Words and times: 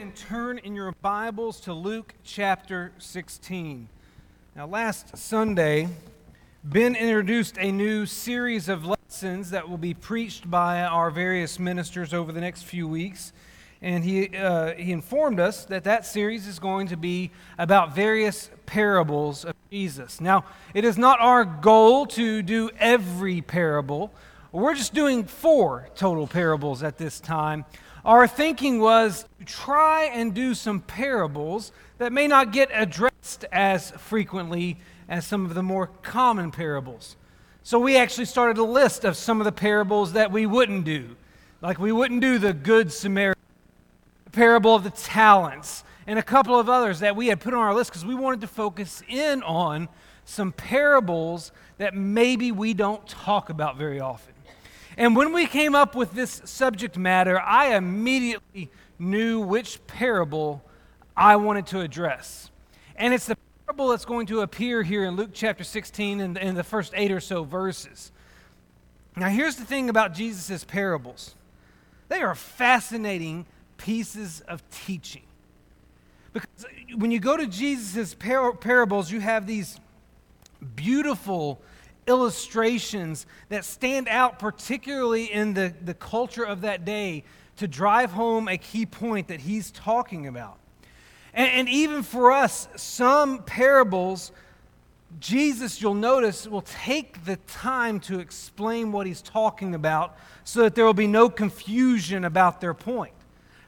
and 0.00 0.14
turn 0.14 0.58
in 0.58 0.74
your 0.74 0.92
Bibles 1.00 1.58
to 1.58 1.72
Luke 1.72 2.12
chapter 2.22 2.92
16. 2.98 3.88
Now, 4.54 4.66
last 4.66 5.16
Sunday, 5.16 5.88
Ben 6.62 6.94
introduced 6.94 7.56
a 7.58 7.72
new 7.72 8.04
series 8.04 8.68
of 8.68 8.84
lessons 8.84 9.50
that 9.50 9.70
will 9.70 9.78
be 9.78 9.94
preached 9.94 10.50
by 10.50 10.82
our 10.82 11.10
various 11.10 11.58
ministers 11.58 12.12
over 12.12 12.30
the 12.30 12.42
next 12.42 12.64
few 12.64 12.86
weeks. 12.86 13.32
And 13.80 14.04
he, 14.04 14.36
uh, 14.36 14.74
he 14.74 14.92
informed 14.92 15.40
us 15.40 15.64
that 15.64 15.84
that 15.84 16.04
series 16.04 16.46
is 16.46 16.58
going 16.58 16.88
to 16.88 16.96
be 16.98 17.30
about 17.56 17.94
various 17.94 18.50
parables 18.66 19.46
of 19.46 19.54
Jesus. 19.70 20.20
Now, 20.20 20.44
it 20.74 20.84
is 20.84 20.98
not 20.98 21.20
our 21.20 21.46
goal 21.46 22.04
to 22.08 22.42
do 22.42 22.68
every 22.78 23.40
parable, 23.40 24.12
we're 24.52 24.74
just 24.74 24.94
doing 24.94 25.24
four 25.24 25.88
total 25.96 26.26
parables 26.26 26.82
at 26.82 26.96
this 26.96 27.20
time 27.20 27.66
our 28.06 28.28
thinking 28.28 28.78
was 28.78 29.26
to 29.40 29.44
try 29.44 30.04
and 30.04 30.32
do 30.32 30.54
some 30.54 30.78
parables 30.80 31.72
that 31.98 32.12
may 32.12 32.28
not 32.28 32.52
get 32.52 32.70
addressed 32.72 33.44
as 33.50 33.90
frequently 33.90 34.78
as 35.08 35.26
some 35.26 35.44
of 35.44 35.54
the 35.54 35.62
more 35.62 35.88
common 36.02 36.52
parables. 36.52 37.16
So 37.64 37.80
we 37.80 37.96
actually 37.96 38.26
started 38.26 38.58
a 38.58 38.64
list 38.64 39.04
of 39.04 39.16
some 39.16 39.40
of 39.40 39.44
the 39.44 39.50
parables 39.50 40.12
that 40.12 40.30
we 40.30 40.46
wouldn't 40.46 40.84
do. 40.84 41.16
Like 41.60 41.80
we 41.80 41.90
wouldn't 41.90 42.20
do 42.20 42.38
the 42.38 42.52
Good 42.52 42.92
Samaritan, 42.92 43.42
the 44.24 44.30
parable 44.30 44.76
of 44.76 44.84
the 44.84 44.90
talents, 44.90 45.82
and 46.06 46.16
a 46.16 46.22
couple 46.22 46.56
of 46.60 46.68
others 46.68 47.00
that 47.00 47.16
we 47.16 47.26
had 47.26 47.40
put 47.40 47.54
on 47.54 47.60
our 47.60 47.74
list 47.74 47.90
because 47.90 48.06
we 48.06 48.14
wanted 48.14 48.40
to 48.42 48.46
focus 48.46 49.02
in 49.08 49.42
on 49.42 49.88
some 50.24 50.52
parables 50.52 51.50
that 51.78 51.92
maybe 51.92 52.52
we 52.52 52.72
don't 52.72 53.04
talk 53.08 53.50
about 53.50 53.76
very 53.76 53.98
often. 53.98 54.35
And 54.96 55.14
when 55.14 55.32
we 55.32 55.46
came 55.46 55.74
up 55.74 55.94
with 55.94 56.12
this 56.12 56.40
subject 56.44 56.96
matter, 56.96 57.38
I 57.40 57.76
immediately 57.76 58.70
knew 58.98 59.40
which 59.40 59.84
parable 59.86 60.64
I 61.16 61.36
wanted 61.36 61.66
to 61.68 61.80
address. 61.80 62.50
And 62.96 63.12
it's 63.12 63.26
the 63.26 63.36
parable 63.66 63.88
that's 63.88 64.06
going 64.06 64.26
to 64.28 64.40
appear 64.40 64.82
here 64.82 65.04
in 65.04 65.16
Luke 65.16 65.30
chapter 65.34 65.64
16 65.64 66.20
in, 66.20 66.36
in 66.36 66.54
the 66.54 66.64
first 66.64 66.92
eight 66.96 67.12
or 67.12 67.20
so 67.20 67.44
verses. 67.44 68.10
Now, 69.16 69.28
here's 69.28 69.56
the 69.56 69.64
thing 69.64 69.88
about 69.90 70.14
Jesus' 70.14 70.64
parables 70.64 71.34
they 72.08 72.22
are 72.22 72.34
fascinating 72.34 73.46
pieces 73.78 74.42
of 74.42 74.62
teaching. 74.70 75.22
Because 76.32 76.66
when 76.96 77.10
you 77.10 77.18
go 77.18 77.36
to 77.36 77.46
Jesus' 77.46 78.14
par- 78.14 78.52
parables, 78.52 79.10
you 79.10 79.20
have 79.20 79.46
these 79.46 79.80
beautiful 80.74 81.60
illustrations 82.06 83.26
that 83.48 83.64
stand 83.64 84.08
out, 84.08 84.38
particularly 84.38 85.24
in 85.24 85.54
the, 85.54 85.74
the 85.84 85.94
culture 85.94 86.44
of 86.44 86.62
that 86.62 86.84
day, 86.84 87.24
to 87.56 87.66
drive 87.66 88.12
home 88.12 88.48
a 88.48 88.58
key 88.58 88.86
point 88.86 89.28
that 89.28 89.40
he's 89.40 89.70
talking 89.70 90.26
about. 90.26 90.58
And, 91.32 91.50
and 91.50 91.68
even 91.68 92.02
for 92.02 92.32
us, 92.32 92.68
some 92.76 93.42
parables, 93.42 94.32
Jesus, 95.20 95.80
you'll 95.80 95.94
notice, 95.94 96.46
will 96.46 96.62
take 96.62 97.24
the 97.24 97.36
time 97.46 98.00
to 98.00 98.18
explain 98.18 98.92
what 98.92 99.06
he's 99.06 99.22
talking 99.22 99.74
about 99.74 100.16
so 100.44 100.62
that 100.62 100.74
there 100.74 100.84
will 100.84 100.94
be 100.94 101.06
no 101.06 101.28
confusion 101.28 102.24
about 102.24 102.60
their 102.60 102.74
point. 102.74 103.12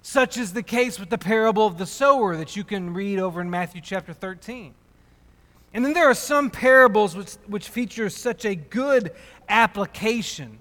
Such 0.03 0.37
is 0.37 0.53
the 0.53 0.63
case 0.63 0.99
with 0.99 1.11
the 1.11 1.19
parable 1.19 1.67
of 1.67 1.77
the 1.77 1.87
sower 1.87 2.37
that 2.37 2.57
you 2.57 2.65
can 2.65 2.95
read 2.95 3.19
over 3.19 3.41
in 3.41 3.51
Matthew 3.51 3.81
chapter 3.81 4.13
13. 4.13 4.75
And 5.75 5.85
then 5.85 5.93
there 5.93 6.09
are 6.09 6.15
some 6.15 6.51
parables 6.51 7.17
which, 7.17 7.35
which 7.47 7.69
feature 7.69 8.09
such 8.09 8.45
a 8.45 8.55
good 8.55 9.13
application. 9.49 10.59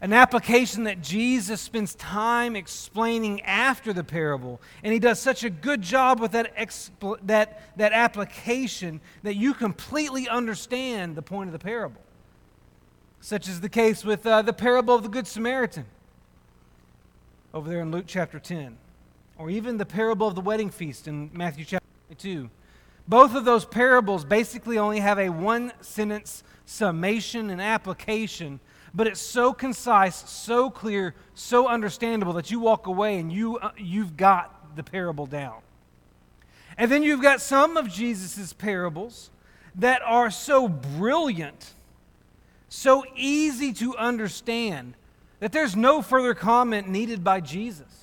An 0.00 0.12
application 0.12 0.84
that 0.84 1.02
Jesus 1.02 1.60
spends 1.60 1.94
time 1.96 2.54
explaining 2.54 3.42
after 3.42 3.92
the 3.92 4.04
parable. 4.04 4.60
And 4.82 4.92
he 4.92 4.98
does 4.98 5.20
such 5.20 5.44
a 5.44 5.50
good 5.50 5.82
job 5.82 6.20
with 6.20 6.32
that, 6.32 6.56
expl- 6.56 7.18
that, 7.24 7.76
that 7.76 7.92
application 7.92 9.00
that 9.24 9.34
you 9.34 9.54
completely 9.54 10.28
understand 10.28 11.16
the 11.16 11.22
point 11.22 11.48
of 11.48 11.52
the 11.52 11.58
parable. 11.58 12.00
Such 13.20 13.48
is 13.48 13.60
the 13.60 13.68
case 13.68 14.04
with 14.04 14.24
uh, 14.24 14.42
the 14.42 14.52
parable 14.52 14.94
of 14.94 15.02
the 15.02 15.08
Good 15.08 15.26
Samaritan 15.26 15.84
over 17.52 17.68
there 17.68 17.80
in 17.80 17.90
Luke 17.90 18.04
chapter 18.06 18.38
10, 18.38 18.76
or 19.36 19.50
even 19.50 19.78
the 19.78 19.86
parable 19.86 20.28
of 20.28 20.36
the 20.36 20.40
wedding 20.40 20.70
feast 20.70 21.08
in 21.08 21.30
Matthew 21.32 21.64
chapter 21.64 21.86
22 22.08 22.48
both 23.08 23.34
of 23.34 23.46
those 23.46 23.64
parables 23.64 24.24
basically 24.24 24.78
only 24.78 25.00
have 25.00 25.18
a 25.18 25.30
one 25.30 25.72
sentence 25.80 26.44
summation 26.66 27.48
and 27.48 27.60
application, 27.60 28.60
but 28.94 29.06
it's 29.06 29.20
so 29.20 29.54
concise, 29.54 30.28
so 30.28 30.68
clear, 30.68 31.14
so 31.34 31.66
understandable 31.66 32.34
that 32.34 32.50
you 32.50 32.60
walk 32.60 32.86
away 32.86 33.18
and 33.18 33.32
you, 33.32 33.56
uh, 33.56 33.70
you've 33.78 34.18
got 34.18 34.76
the 34.76 34.82
parable 34.82 35.24
down. 35.24 35.60
And 36.76 36.90
then 36.90 37.02
you've 37.02 37.22
got 37.22 37.40
some 37.40 37.78
of 37.78 37.88
Jesus' 37.88 38.52
parables 38.52 39.30
that 39.74 40.02
are 40.04 40.30
so 40.30 40.68
brilliant, 40.68 41.72
so 42.68 43.04
easy 43.16 43.72
to 43.72 43.96
understand, 43.96 44.94
that 45.40 45.52
there's 45.52 45.74
no 45.74 46.02
further 46.02 46.34
comment 46.34 46.88
needed 46.88 47.24
by 47.24 47.40
Jesus. 47.40 47.97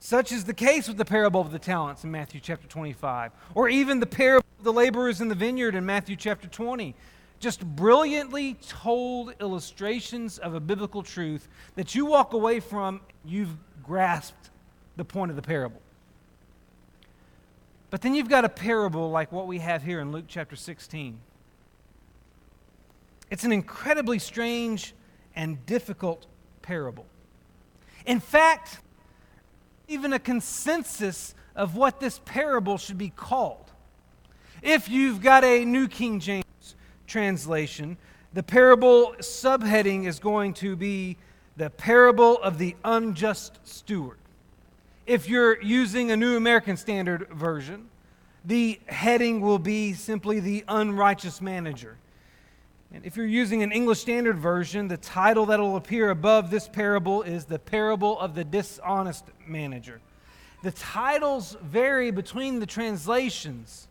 Such 0.00 0.30
is 0.30 0.44
the 0.44 0.54
case 0.54 0.86
with 0.86 0.96
the 0.96 1.04
parable 1.04 1.40
of 1.40 1.50
the 1.50 1.58
talents 1.58 2.04
in 2.04 2.10
Matthew 2.10 2.40
chapter 2.40 2.68
25, 2.68 3.32
or 3.54 3.68
even 3.68 3.98
the 3.98 4.06
parable 4.06 4.46
of 4.58 4.64
the 4.64 4.72
laborers 4.72 5.20
in 5.20 5.28
the 5.28 5.34
vineyard 5.34 5.74
in 5.74 5.84
Matthew 5.84 6.14
chapter 6.14 6.46
20. 6.46 6.94
Just 7.40 7.64
brilliantly 7.64 8.54
told 8.54 9.34
illustrations 9.40 10.38
of 10.38 10.54
a 10.54 10.60
biblical 10.60 11.02
truth 11.02 11.48
that 11.74 11.94
you 11.94 12.06
walk 12.06 12.32
away 12.32 12.60
from, 12.60 13.00
you've 13.24 13.56
grasped 13.82 14.50
the 14.96 15.04
point 15.04 15.30
of 15.30 15.36
the 15.36 15.42
parable. 15.42 15.80
But 17.90 18.02
then 18.02 18.14
you've 18.14 18.28
got 18.28 18.44
a 18.44 18.48
parable 18.48 19.10
like 19.10 19.32
what 19.32 19.46
we 19.46 19.58
have 19.58 19.82
here 19.82 20.00
in 20.00 20.12
Luke 20.12 20.26
chapter 20.28 20.56
16. 20.56 21.18
It's 23.30 23.44
an 23.44 23.52
incredibly 23.52 24.18
strange 24.18 24.94
and 25.34 25.64
difficult 25.66 26.26
parable. 26.62 27.06
In 28.06 28.20
fact, 28.20 28.80
even 29.88 30.12
a 30.12 30.18
consensus 30.18 31.34
of 31.56 31.74
what 31.74 31.98
this 31.98 32.20
parable 32.24 32.78
should 32.78 32.98
be 32.98 33.10
called. 33.10 33.72
If 34.62 34.88
you've 34.88 35.20
got 35.20 35.44
a 35.44 35.64
New 35.64 35.88
King 35.88 36.20
James 36.20 36.44
translation, 37.06 37.96
the 38.32 38.42
parable 38.42 39.14
subheading 39.18 40.06
is 40.06 40.18
going 40.18 40.54
to 40.54 40.76
be 40.76 41.16
the 41.56 41.70
parable 41.70 42.38
of 42.38 42.58
the 42.58 42.76
unjust 42.84 43.58
steward. 43.64 44.18
If 45.06 45.28
you're 45.28 45.60
using 45.62 46.10
a 46.10 46.16
New 46.16 46.36
American 46.36 46.76
Standard 46.76 47.28
version, 47.30 47.88
the 48.44 48.78
heading 48.86 49.40
will 49.40 49.58
be 49.58 49.94
simply 49.94 50.38
the 50.38 50.64
unrighteous 50.68 51.40
manager. 51.40 51.96
And 52.92 53.04
if 53.04 53.16
you're 53.16 53.26
using 53.26 53.62
an 53.62 53.70
English 53.70 54.00
Standard 54.00 54.38
Version, 54.38 54.88
the 54.88 54.96
title 54.96 55.46
that 55.46 55.60
will 55.60 55.76
appear 55.76 56.10
above 56.10 56.50
this 56.50 56.66
parable 56.66 57.22
is 57.22 57.44
The 57.44 57.58
Parable 57.58 58.18
of 58.18 58.34
the 58.34 58.44
Dishonest 58.44 59.26
Manager. 59.46 60.00
The 60.62 60.70
titles 60.72 61.56
vary 61.62 62.10
between 62.10 62.60
the 62.60 62.66
translations 62.66 63.88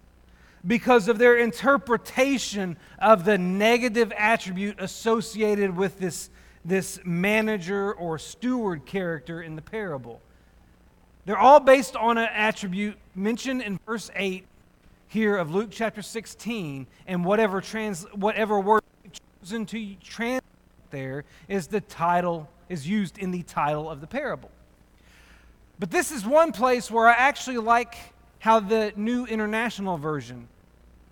because 0.65 1.07
of 1.07 1.19
their 1.19 1.37
interpretation 1.37 2.75
of 2.99 3.23
the 3.23 3.37
negative 3.37 4.11
attribute 4.17 4.79
associated 4.79 5.77
with 5.77 5.99
this, 5.99 6.31
this 6.65 6.99
manager 7.05 7.93
or 7.93 8.17
steward 8.17 8.85
character 8.85 9.41
in 9.43 9.55
the 9.55 9.61
parable. 9.61 10.19
They're 11.25 11.37
all 11.37 11.59
based 11.59 11.95
on 11.95 12.17
an 12.17 12.29
attribute 12.33 12.97
mentioned 13.13 13.61
in 13.61 13.79
verse 13.85 14.09
8 14.15 14.45
here 15.07 15.37
of 15.37 15.53
Luke 15.53 15.69
chapter 15.71 16.01
16, 16.01 16.87
and 17.07 17.25
whatever, 17.25 17.61
trans, 17.61 18.03
whatever 18.13 18.59
word 18.59 18.83
chosen 19.41 19.65
to 19.65 19.95
translate 20.03 20.43
there 20.91 21.23
is 21.47 21.67
the 21.67 21.81
title, 21.81 22.49
is 22.69 22.87
used 22.87 23.17
in 23.17 23.31
the 23.31 23.43
title 23.43 23.89
of 23.89 24.01
the 24.01 24.07
parable. 24.07 24.51
But 25.79 25.91
this 25.91 26.11
is 26.11 26.25
one 26.25 26.51
place 26.51 26.89
where 26.89 27.07
I 27.07 27.13
actually 27.13 27.57
like 27.57 27.95
how 28.39 28.59
the 28.59 28.93
New 28.95 29.25
International 29.25 29.97
Version 29.97 30.47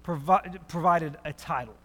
provi- 0.03 0.59
provided 0.67 1.17
a 1.23 1.33
title. 1.33 1.75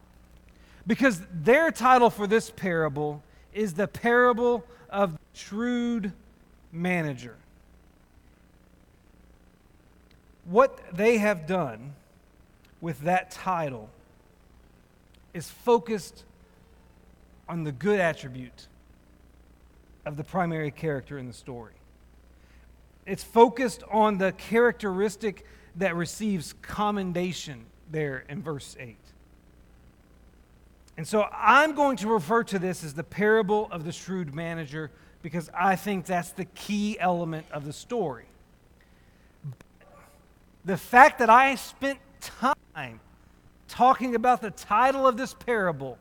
Because 0.86 1.22
their 1.32 1.70
title 1.70 2.10
for 2.10 2.26
this 2.26 2.50
parable 2.50 3.22
is 3.52 3.74
the 3.74 3.86
parable 3.86 4.64
of 4.88 5.12
the 5.12 5.18
shrewd 5.34 6.12
manager. 6.72 7.36
What 10.44 10.78
they 10.92 11.18
have 11.18 11.46
done 11.46 11.94
with 12.80 13.00
that 13.00 13.30
title 13.30 13.88
is 15.34 15.48
focused 15.48 16.24
on 17.48 17.64
the 17.64 17.72
good 17.72 18.00
attribute 18.00 18.66
of 20.06 20.16
the 20.16 20.24
primary 20.24 20.70
character 20.70 21.18
in 21.18 21.26
the 21.26 21.32
story. 21.32 21.74
It's 23.06 23.24
focused 23.24 23.82
on 23.90 24.18
the 24.18 24.32
characteristic 24.32 25.44
that 25.76 25.96
receives 25.96 26.54
commendation 26.62 27.66
there 27.90 28.24
in 28.28 28.42
verse 28.42 28.76
8. 28.78 28.96
And 30.96 31.06
so 31.06 31.26
I'm 31.32 31.74
going 31.74 31.96
to 31.98 32.08
refer 32.08 32.44
to 32.44 32.58
this 32.58 32.84
as 32.84 32.94
the 32.94 33.04
parable 33.04 33.68
of 33.70 33.84
the 33.84 33.92
shrewd 33.92 34.34
manager 34.34 34.90
because 35.22 35.50
I 35.54 35.76
think 35.76 36.06
that's 36.06 36.30
the 36.32 36.44
key 36.44 36.98
element 36.98 37.46
of 37.52 37.64
the 37.64 37.72
story. 37.72 38.26
the 40.64 40.76
fact 40.76 41.18
that 41.20 41.30
I 41.30 41.54
spent 41.54 41.98
time 42.20 42.54
talking 43.68 44.14
about 44.14 44.42
the 44.42 44.50
title 44.50 45.06
of 45.06 45.16
this 45.16 45.32
parable, 45.34 45.98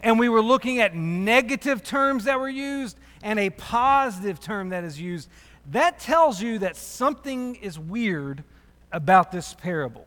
and 0.00 0.18
we 0.18 0.28
were 0.28 0.42
looking 0.42 0.80
at 0.80 0.94
negative 0.94 1.82
terms 1.82 2.24
that 2.24 2.38
were 2.38 2.48
used 2.48 2.96
and 3.22 3.38
a 3.38 3.50
positive 3.50 4.38
term 4.40 4.68
that 4.68 4.84
is 4.84 5.00
used, 5.00 5.28
that 5.70 5.98
tells 5.98 6.42
you 6.42 6.58
that 6.58 6.76
something 6.76 7.54
is 7.56 7.78
weird 7.78 8.44
about 8.92 9.32
this 9.32 9.54
parable. 9.54 10.06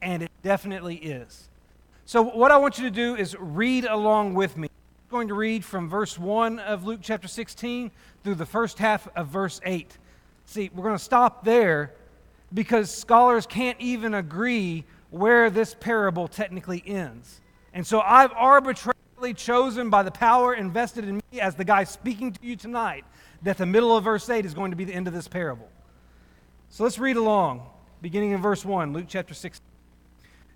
And 0.00 0.22
it 0.22 0.30
definitely 0.42 0.96
is. 0.96 1.48
So, 2.06 2.22
what 2.22 2.52
I 2.52 2.56
want 2.56 2.78
you 2.78 2.84
to 2.84 2.90
do 2.90 3.16
is 3.16 3.36
read 3.38 3.84
along 3.84 4.34
with 4.34 4.56
me. 4.56 4.68
I'm 4.68 5.10
going 5.10 5.28
to 5.28 5.34
read 5.34 5.64
from 5.64 5.88
verse 5.88 6.18
1 6.18 6.58
of 6.60 6.84
Luke 6.84 7.00
chapter 7.02 7.28
16 7.28 7.90
through 8.22 8.36
the 8.36 8.46
first 8.46 8.78
half 8.78 9.08
of 9.16 9.28
verse 9.28 9.60
8. 9.64 9.98
See, 10.46 10.70
we're 10.74 10.84
going 10.84 10.96
to 10.96 11.02
stop 11.02 11.44
there 11.44 11.92
because 12.52 12.90
scholars 12.90 13.46
can't 13.46 13.80
even 13.80 14.14
agree 14.14 14.84
where 15.10 15.50
this 15.50 15.74
parable 15.74 16.28
technically 16.28 16.82
ends. 16.86 17.40
And 17.74 17.86
so 17.86 18.00
I've 18.00 18.32
arbitrarily 18.32 19.34
chosen 19.34 19.90
by 19.90 20.02
the 20.02 20.10
power 20.10 20.54
invested 20.54 21.04
in 21.04 21.16
me 21.16 21.40
as 21.40 21.54
the 21.54 21.64
guy 21.64 21.84
speaking 21.84 22.32
to 22.32 22.38
you 22.42 22.56
tonight 22.56 23.04
that 23.42 23.58
the 23.58 23.66
middle 23.66 23.96
of 23.96 24.04
verse 24.04 24.28
8 24.28 24.44
is 24.44 24.54
going 24.54 24.70
to 24.70 24.76
be 24.76 24.84
the 24.84 24.94
end 24.94 25.06
of 25.06 25.14
this 25.14 25.28
parable. 25.28 25.68
So 26.70 26.84
let's 26.84 26.98
read 26.98 27.16
along, 27.16 27.62
beginning 28.02 28.32
in 28.32 28.42
verse 28.42 28.64
1, 28.64 28.92
Luke 28.92 29.06
chapter 29.08 29.34
16. 29.34 29.64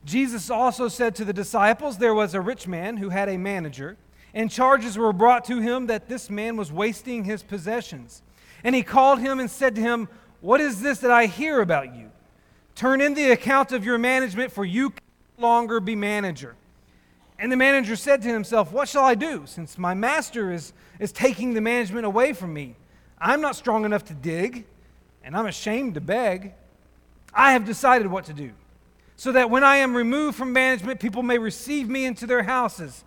Jesus 0.05 0.51
also 0.51 0.89
said 0.89 1.15
to 1.17 1.25
the 1.25 1.33
disciples, 1.33 1.99
There 1.99 2.15
was 2.15 2.35
a 2.35 2.41
rich 2.41 2.67
man 2.67 2.97
who 2.97 3.11
had 3.11 3.29
a 3.29 3.39
manager, 3.39 3.97
and 4.35 4.51
charges 4.51 4.99
were 4.99 5.13
brought 5.13 5.45
to 5.45 5.61
him 5.61 5.87
that 5.87 6.09
this 6.09 6.29
man 6.29 6.57
was 6.57 6.73
wasting 6.73 7.25
his 7.25 7.43
possessions. 7.43 8.23
And 8.65 8.75
he 8.75 8.83
called 8.83 9.21
him 9.21 9.41
and 9.41 9.51
said 9.51 9.75
to 9.77 9.81
him, 9.81 10.09
What 10.43 10.61
is 10.61 10.81
this 10.81 10.99
that 10.99 11.11
I 11.13 11.27
hear 11.27 11.61
about 11.61 11.95
you? 11.95 12.11
Turn 12.75 13.01
in 13.01 13.15
the 13.15 13.31
account 13.31 13.71
of 13.71 13.85
your 13.85 13.97
management, 13.97 14.51
for 14.51 14.65
you 14.65 14.91
can 14.91 15.05
no 15.39 15.47
longer 15.47 15.79
be 15.79 15.95
manager. 15.95 16.57
And 17.39 17.51
the 17.51 17.57
manager 17.57 17.95
said 17.95 18.23
to 18.23 18.29
himself, 18.29 18.73
What 18.73 18.89
shall 18.89 19.05
I 19.05 19.15
do, 19.15 19.45
since 19.47 19.79
my 19.79 19.95
master 19.95 20.53
is, 20.53 20.73
is 20.99 21.13
taking 21.13 21.55
the 21.55 21.61
management 21.61 22.07
away 22.07 22.33
from 22.33 22.53
me? 22.53 22.75
I'm 23.19 23.41
not 23.41 23.55
strong 23.55 23.85
enough 23.85 24.05
to 24.07 24.15
dig, 24.15 24.67
and 25.23 25.37
I'm 25.37 25.47
ashamed 25.47 25.95
to 25.95 26.01
beg. 26.01 26.55
I 27.33 27.53
have 27.53 27.65
decided 27.65 28.09
what 28.09 28.25
to 28.25 28.33
do, 28.33 28.51
so 29.17 29.31
that 29.31 29.49
when 29.49 29.63
I 29.63 29.77
am 29.77 29.97
removed 29.97 30.37
from 30.37 30.53
management, 30.53 30.99
people 30.99 31.23
may 31.23 31.39
receive 31.39 31.89
me 31.89 32.05
into 32.05 32.27
their 32.27 32.43
houses. 32.43 33.05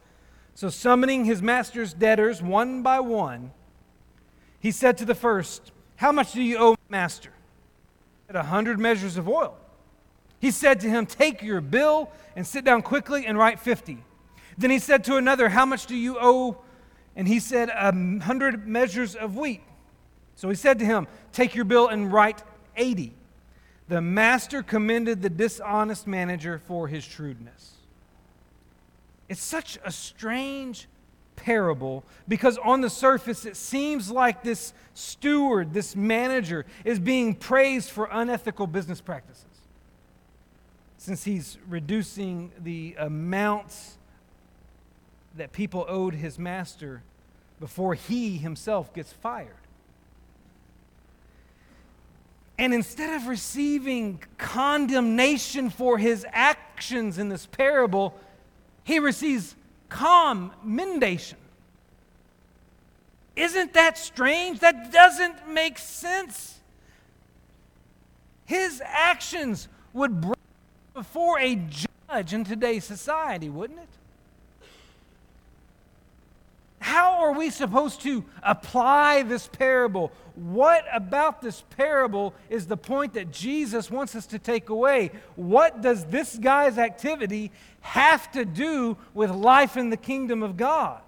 So, 0.54 0.70
summoning 0.70 1.26
his 1.26 1.42
master's 1.42 1.94
debtors 1.94 2.42
one 2.42 2.82
by 2.82 3.02
one, 3.02 3.52
he 4.58 4.72
said 4.72 4.98
to 5.00 5.06
the 5.06 5.16
first, 5.16 5.74
How 5.98 6.12
much 6.12 6.34
do 6.34 6.42
you 6.42 6.58
owe, 6.58 6.76
master? 6.90 7.32
At 8.30 8.36
a 8.36 8.44
hundred 8.44 8.80
measures 8.80 9.18
of 9.18 9.30
oil. 9.30 9.58
He 10.40 10.52
said 10.52 10.80
to 10.82 10.90
him, 10.90 11.06
Take 11.06 11.42
your 11.42 11.62
bill 11.62 12.12
and 12.36 12.46
sit 12.46 12.66
down 12.66 12.82
quickly 12.82 13.26
and 13.26 13.38
write 13.38 13.60
fifty. 13.60 14.04
Then 14.58 14.70
he 14.70 14.80
said 14.80 15.04
to 15.06 15.18
another, 15.18 15.50
How 15.50 15.66
much 15.66 15.86
do 15.86 15.96
you 15.96 16.18
owe? 16.20 16.58
And 17.16 17.28
he 17.28 17.40
said, 17.40 17.70
A 17.70 17.92
hundred 18.24 18.68
measures 18.68 19.16
of 19.16 19.38
wheat. 19.38 19.62
So 20.36 20.50
he 20.50 20.56
said 20.56 20.80
to 20.80 20.86
him, 20.86 21.08
Take 21.32 21.56
your 21.56 21.66
bill 21.66 21.88
and 21.88 22.12
write 22.12 22.44
eighty. 22.76 23.14
The 23.88 24.02
master 24.02 24.64
commended 24.64 25.22
the 25.22 25.30
dishonest 25.30 26.08
manager 26.08 26.60
for 26.68 26.88
his 26.88 27.04
shrewdness. 27.04 27.74
It's 29.30 29.44
such 29.44 29.78
a 29.84 29.92
strange 29.92 30.88
parable 31.36 32.04
because 32.28 32.58
on 32.58 32.82
the 32.82 32.90
surface 32.90 33.46
it 33.46 33.56
seems 33.56 34.10
like 34.12 34.44
this 34.44 34.74
steward, 34.94 35.74
this 35.74 35.96
manager, 35.96 36.66
is 36.84 37.00
being 37.00 37.36
praised 37.36 37.90
for 37.90 38.08
unethical 38.12 38.68
business 38.68 39.02
practices. 39.02 39.46
Since 40.98 41.24
he's 41.24 41.58
reducing 41.68 42.52
the 42.64 42.96
amounts 42.98 43.98
that 45.36 45.52
people 45.52 45.86
owed 45.88 46.16
his 46.16 46.40
master 46.40 47.04
before 47.60 47.94
he 47.94 48.38
himself 48.38 48.94
gets 48.94 49.12
fired. 49.12 49.56
And 52.58 52.74
instead 52.74 53.14
of 53.14 53.28
receiving 53.28 54.24
condemnation 54.38 55.70
for 55.70 55.98
his 55.98 56.26
actions 56.32 57.18
in 57.18 57.28
this 57.28 57.46
parable, 57.46 58.18
he 58.84 59.00
receives 59.00 59.56
commendation. 59.90 61.38
Isn't 63.36 63.74
that 63.74 63.98
strange? 63.98 64.60
That 64.60 64.92
doesn't 64.92 65.50
make 65.50 65.78
sense. 65.78 66.60
His 68.46 68.82
actions 68.86 69.68
would 69.94 70.22
bring 70.22 70.36
before 70.94 71.40
a 71.40 71.56
judge 71.56 72.34
in 72.34 72.44
today's 72.44 72.86
society, 72.86 73.50
wouldn't 73.50 73.80
it? 73.80 73.90
How 76.80 77.24
are 77.24 77.34
we 77.34 77.50
supposed 77.50 78.02
to 78.02 78.24
apply 78.44 79.24
this 79.24 79.48
parable? 79.48 80.12
What 80.36 80.86
about 80.94 81.42
this 81.42 81.64
parable 81.78 82.34
is 82.50 82.68
the 82.68 82.78
point 82.78 83.14
that 83.14 83.32
Jesus 83.32 83.90
wants 83.90 84.16
us 84.16 84.28
to 84.28 84.40
take 84.40 84.70
away? 84.70 85.12
What 85.36 85.82
does 85.82 86.06
this 86.06 86.38
guy's 86.38 86.78
activity 86.78 87.52
have 87.82 88.32
to 88.34 88.46
do 88.46 88.98
with 89.14 89.32
life 89.32 89.78
in 89.78 89.90
the 89.90 89.98
kingdom 89.98 90.44
of 90.44 90.58
God? 90.58 91.02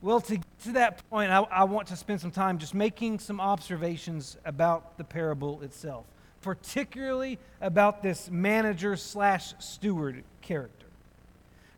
Well, 0.00 0.20
to 0.20 0.36
get 0.36 0.60
to 0.64 0.72
that 0.72 1.08
point, 1.10 1.30
I, 1.30 1.40
I 1.40 1.64
want 1.64 1.88
to 1.88 1.96
spend 1.96 2.20
some 2.20 2.30
time 2.30 2.58
just 2.58 2.74
making 2.74 3.18
some 3.18 3.40
observations 3.40 4.36
about 4.44 4.96
the 4.96 5.04
parable 5.04 5.60
itself, 5.62 6.06
particularly 6.40 7.38
about 7.60 8.02
this 8.02 8.30
manager 8.30 8.96
slash 8.96 9.54
steward 9.58 10.22
character. 10.40 10.77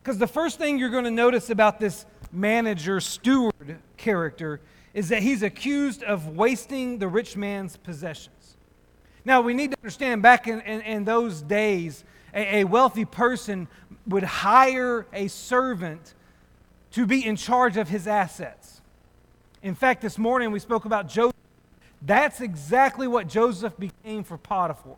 Because 0.01 0.17
the 0.17 0.27
first 0.27 0.57
thing 0.57 0.79
you're 0.79 0.89
going 0.89 1.03
to 1.03 1.11
notice 1.11 1.49
about 1.49 1.79
this 1.79 2.05
manager 2.31 2.99
steward 2.99 3.79
character 3.97 4.59
is 4.93 5.09
that 5.09 5.21
he's 5.21 5.43
accused 5.43 6.03
of 6.03 6.35
wasting 6.35 6.97
the 6.97 7.07
rich 7.07 7.37
man's 7.37 7.77
possessions. 7.77 8.57
Now, 9.23 9.41
we 9.41 9.53
need 9.53 9.71
to 9.71 9.77
understand 9.77 10.21
back 10.23 10.47
in, 10.47 10.61
in, 10.61 10.81
in 10.81 11.05
those 11.05 11.41
days, 11.41 12.03
a, 12.33 12.61
a 12.61 12.63
wealthy 12.63 13.05
person 13.05 13.67
would 14.07 14.23
hire 14.23 15.05
a 15.13 15.27
servant 15.27 16.15
to 16.91 17.05
be 17.05 17.25
in 17.25 17.35
charge 17.35 17.77
of 17.77 17.87
his 17.87 18.07
assets. 18.07 18.81
In 19.61 19.75
fact, 19.75 20.01
this 20.01 20.17
morning 20.17 20.51
we 20.51 20.59
spoke 20.59 20.85
about 20.85 21.07
Joseph. 21.07 21.35
That's 22.01 22.41
exactly 22.41 23.07
what 23.07 23.27
Joseph 23.27 23.77
became 23.77 24.23
for 24.23 24.37
Potiphar. 24.37 24.95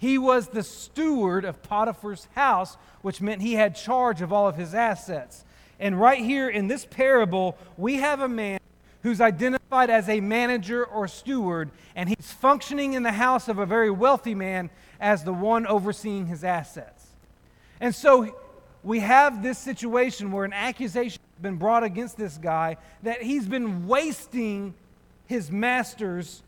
He 0.00 0.16
was 0.16 0.48
the 0.48 0.62
steward 0.62 1.44
of 1.44 1.62
Potiphar's 1.62 2.26
house, 2.34 2.78
which 3.02 3.20
meant 3.20 3.42
he 3.42 3.52
had 3.52 3.76
charge 3.76 4.22
of 4.22 4.32
all 4.32 4.48
of 4.48 4.56
his 4.56 4.74
assets. 4.74 5.44
And 5.78 6.00
right 6.00 6.24
here 6.24 6.48
in 6.48 6.68
this 6.68 6.86
parable, 6.86 7.58
we 7.76 7.96
have 7.96 8.20
a 8.20 8.28
man 8.28 8.60
who's 9.02 9.20
identified 9.20 9.90
as 9.90 10.08
a 10.08 10.20
manager 10.20 10.82
or 10.86 11.06
steward, 11.06 11.70
and 11.94 12.08
he's 12.08 12.32
functioning 12.32 12.94
in 12.94 13.02
the 13.02 13.12
house 13.12 13.46
of 13.46 13.58
a 13.58 13.66
very 13.66 13.90
wealthy 13.90 14.34
man 14.34 14.70
as 14.98 15.22
the 15.24 15.34
one 15.34 15.66
overseeing 15.66 16.28
his 16.28 16.44
assets. 16.44 17.08
And 17.78 17.94
so 17.94 18.34
we 18.82 19.00
have 19.00 19.42
this 19.42 19.58
situation 19.58 20.32
where 20.32 20.46
an 20.46 20.54
accusation 20.54 21.20
has 21.34 21.42
been 21.42 21.56
brought 21.56 21.84
against 21.84 22.16
this 22.16 22.38
guy 22.38 22.78
that 23.02 23.20
he's 23.20 23.46
been 23.46 23.86
wasting 23.86 24.72
his 25.26 25.50
master's 25.50 26.42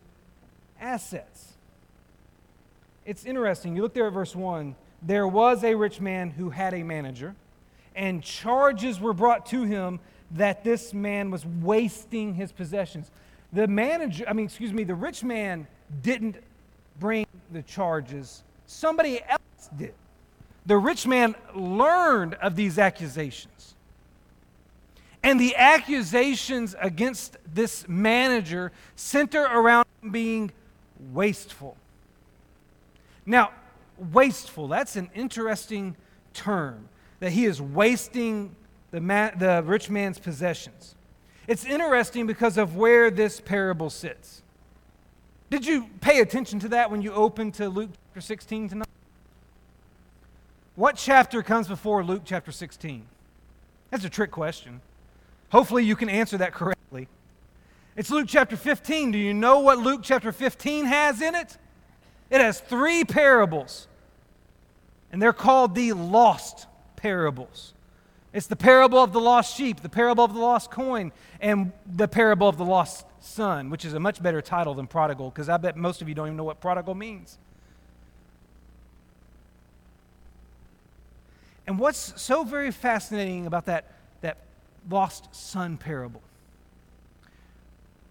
assets. 0.80 1.51
It's 3.04 3.24
interesting. 3.24 3.74
You 3.74 3.82
look 3.82 3.94
there 3.94 4.06
at 4.06 4.12
verse 4.12 4.34
1. 4.34 4.76
There 5.02 5.26
was 5.26 5.64
a 5.64 5.74
rich 5.74 6.00
man 6.00 6.30
who 6.30 6.50
had 6.50 6.74
a 6.74 6.82
manager, 6.82 7.34
and 7.96 8.22
charges 8.22 9.00
were 9.00 9.12
brought 9.12 9.46
to 9.46 9.64
him 9.64 9.98
that 10.32 10.62
this 10.62 10.94
man 10.94 11.30
was 11.30 11.44
wasting 11.44 12.34
his 12.34 12.52
possessions. 12.52 13.10
The 13.52 13.66
manager, 13.66 14.24
I 14.28 14.32
mean, 14.32 14.46
excuse 14.46 14.72
me, 14.72 14.84
the 14.84 14.94
rich 14.94 15.24
man 15.24 15.66
didn't 16.02 16.36
bring 16.98 17.26
the 17.50 17.62
charges, 17.62 18.44
somebody 18.66 19.20
else 19.28 19.70
did. 19.76 19.94
The 20.64 20.76
rich 20.76 21.06
man 21.06 21.34
learned 21.54 22.34
of 22.34 22.54
these 22.54 22.78
accusations. 22.78 23.74
And 25.24 25.38
the 25.38 25.56
accusations 25.56 26.74
against 26.80 27.36
this 27.52 27.86
manager 27.88 28.72
center 28.94 29.42
around 29.42 29.86
being 30.10 30.52
wasteful. 31.12 31.76
Now, 33.24 33.52
wasteful, 34.12 34.68
that's 34.68 34.96
an 34.96 35.10
interesting 35.14 35.96
term, 36.34 36.88
that 37.20 37.32
he 37.32 37.44
is 37.44 37.60
wasting 37.60 38.56
the, 38.90 39.00
man, 39.00 39.38
the 39.38 39.62
rich 39.64 39.90
man's 39.90 40.18
possessions. 40.18 40.94
It's 41.46 41.64
interesting 41.64 42.26
because 42.26 42.56
of 42.56 42.76
where 42.76 43.10
this 43.10 43.40
parable 43.40 43.90
sits. 43.90 44.42
Did 45.50 45.66
you 45.66 45.88
pay 46.00 46.20
attention 46.20 46.58
to 46.60 46.68
that 46.70 46.90
when 46.90 47.02
you 47.02 47.12
opened 47.12 47.54
to 47.54 47.68
Luke 47.68 47.90
chapter 48.08 48.20
16 48.20 48.68
tonight? 48.70 48.88
What 50.74 50.96
chapter 50.96 51.42
comes 51.42 51.68
before 51.68 52.02
Luke 52.02 52.22
chapter 52.24 52.50
16? 52.52 53.04
That's 53.90 54.04
a 54.04 54.10
trick 54.10 54.30
question. 54.30 54.80
Hopefully, 55.50 55.84
you 55.84 55.96
can 55.96 56.08
answer 56.08 56.38
that 56.38 56.54
correctly. 56.54 57.08
It's 57.94 58.10
Luke 58.10 58.26
chapter 58.26 58.56
15. 58.56 59.12
Do 59.12 59.18
you 59.18 59.34
know 59.34 59.60
what 59.60 59.78
Luke 59.78 60.00
chapter 60.02 60.32
15 60.32 60.86
has 60.86 61.20
in 61.20 61.34
it? 61.34 61.58
It 62.32 62.40
has 62.40 62.60
three 62.60 63.04
parables, 63.04 63.86
and 65.12 65.20
they're 65.20 65.34
called 65.34 65.74
the 65.74 65.92
lost 65.92 66.66
parables. 66.96 67.74
It's 68.32 68.46
the 68.46 68.56
parable 68.56 69.00
of 69.00 69.12
the 69.12 69.20
lost 69.20 69.54
sheep, 69.54 69.80
the 69.80 69.90
parable 69.90 70.24
of 70.24 70.32
the 70.32 70.40
lost 70.40 70.70
coin, 70.70 71.12
and 71.42 71.72
the 71.84 72.08
parable 72.08 72.48
of 72.48 72.56
the 72.56 72.64
lost 72.64 73.04
son, 73.20 73.68
which 73.68 73.84
is 73.84 73.92
a 73.92 74.00
much 74.00 74.22
better 74.22 74.40
title 74.40 74.72
than 74.72 74.86
prodigal, 74.86 75.28
because 75.28 75.50
I 75.50 75.58
bet 75.58 75.76
most 75.76 76.00
of 76.00 76.08
you 76.08 76.14
don't 76.14 76.28
even 76.28 76.38
know 76.38 76.44
what 76.44 76.58
prodigal 76.58 76.94
means. 76.94 77.36
And 81.66 81.78
what's 81.78 82.18
so 82.20 82.44
very 82.44 82.70
fascinating 82.70 83.46
about 83.46 83.66
that, 83.66 83.92
that 84.22 84.38
lost 84.88 85.28
son 85.36 85.76
parable? 85.76 86.22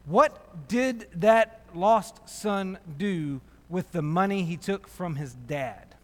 What 0.06 0.68
did 0.68 1.08
that 1.16 1.62
lost 1.74 2.30
son 2.30 2.78
do 3.00 3.42
with 3.72 3.92
the 3.94 4.02
money 4.02 4.44
he 4.44 4.58
took 4.58 4.88
from 4.88 5.16
his 5.16 5.34
dad? 5.34 5.96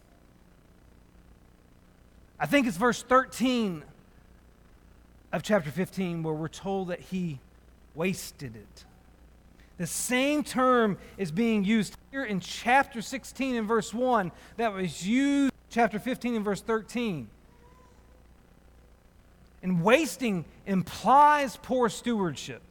I 2.40 2.46
think 2.46 2.66
it's 2.66 2.76
verse 2.76 3.02
13 3.02 3.84
of 5.32 5.42
chapter 5.42 5.70
15 5.70 6.22
where 6.22 6.34
we're 6.34 6.48
told 6.48 6.88
that 6.88 7.00
he 7.00 7.38
wasted 7.94 8.56
it. 8.56 8.84
The 9.76 9.86
same 9.86 10.42
term 10.42 10.98
is 11.16 11.30
being 11.30 11.64
used 11.64 11.96
here 12.10 12.24
in 12.24 12.40
chapter 12.40 13.00
16 13.00 13.54
and 13.54 13.68
verse 13.68 13.94
1 13.94 14.32
that 14.56 14.72
was 14.72 15.06
used 15.06 15.52
chapter 15.70 15.98
15 15.98 16.36
and 16.36 16.44
verse 16.44 16.60
13. 16.60 17.28
And 19.62 19.82
wasting 19.82 20.44
implies 20.66 21.56
poor 21.56 21.88
stewardship. 21.88 22.62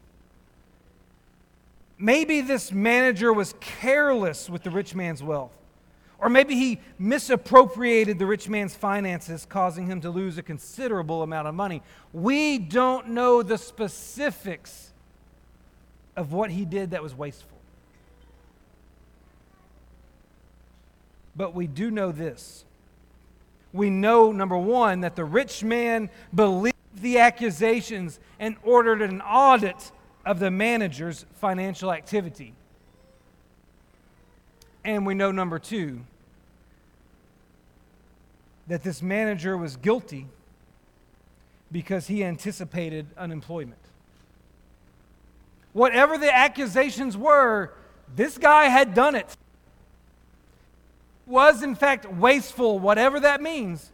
Maybe 2.00 2.42
this 2.42 2.72
manager 2.72 3.34
was 3.34 3.56
careless 3.60 4.50
with 4.50 4.64
the 4.64 4.70
rich 4.70 4.94
man's 4.94 5.24
wealth. 5.24 5.52
Or 6.20 6.30
maybe 6.30 6.56
he 6.56 6.80
misappropriated 6.98 8.18
the 8.18 8.26
rich 8.26 8.50
man's 8.50 8.76
finances, 8.76 9.46
causing 9.48 9.86
him 9.88 10.02
to 10.02 10.10
lose 10.10 10.38
a 10.38 10.44
considerable 10.44 11.22
amount 11.22 11.48
of 11.48 11.54
money. 11.54 11.84
We 12.12 12.58
don't 12.58 13.10
know 13.10 13.44
the 13.44 13.58
specifics 13.58 14.92
of 16.16 16.34
what 16.34 16.50
he 16.50 16.66
did 16.66 16.92
that 16.92 17.04
was 17.04 17.14
wasteful. 17.14 17.58
But 21.36 21.54
we 21.54 21.68
do 21.68 21.92
know 21.92 22.12
this. 22.12 22.66
We 23.72 23.92
know, 23.92 24.32
number 24.32 24.58
one, 24.58 25.02
that 25.02 25.16
the 25.16 25.26
rich 25.26 25.64
man 25.64 26.10
believed 26.34 26.76
the 26.96 27.20
accusations 27.20 28.20
and 28.40 28.56
ordered 28.64 29.04
an 29.04 29.22
audit 29.22 29.92
of 30.28 30.40
the 30.40 30.52
manager's 30.52 31.26
financial 31.36 31.92
activity. 31.92 32.54
And 34.84 35.06
we 35.06 35.14
know, 35.14 35.32
number 35.32 35.58
two, 35.58 36.02
that 38.68 38.84
this 38.84 39.02
manager 39.02 39.58
was 39.58 39.78
guilty 39.78 40.28
because 41.72 42.08
he 42.08 42.26
anticipated 42.26 43.08
unemployment. 43.18 43.80
Whatever 45.72 46.18
the 46.18 46.34
accusations 46.34 47.16
were, 47.16 47.74
this 48.14 48.38
guy 48.38 48.66
had 48.66 48.94
done 48.94 49.16
it. 49.16 49.34
Was 51.26 51.64
in 51.64 51.76
fact 51.76 52.06
wasteful, 52.06 52.80
whatever 52.80 53.22
that 53.22 53.42
means, 53.42 53.92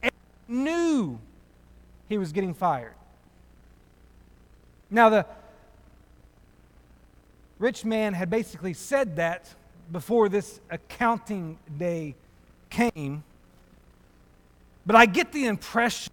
and 0.00 0.12
knew 0.46 1.18
he 2.08 2.18
was 2.18 2.30
getting 2.30 2.54
fired. 2.54 2.94
Now, 4.90 5.08
the 5.08 5.26
rich 7.60 7.84
man 7.84 8.14
had 8.14 8.28
basically 8.28 8.74
said 8.74 9.16
that 9.16 9.54
before 9.92 10.28
this 10.28 10.60
accounting 10.70 11.58
day 11.78 12.16
came. 12.70 13.22
But 14.84 14.96
I 14.96 15.06
get 15.06 15.30
the 15.30 15.46
impression 15.46 16.12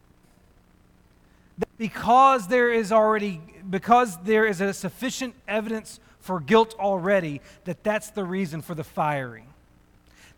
that 1.58 1.70
because 1.80 2.48
there 2.48 2.72
is 2.72 2.92
already 2.92 3.42
because 3.68 4.18
there 4.24 4.46
is 4.46 4.62
a 4.62 4.74
sufficient 4.74 5.34
evidence 5.48 6.00
for 6.20 6.40
guilt 6.40 6.76
already 6.78 7.42
that 7.64 7.84
that's 7.84 8.12
the 8.12 8.24
reason 8.24 8.62
for 8.62 8.76
the 8.76 8.84
firing. 8.84 9.48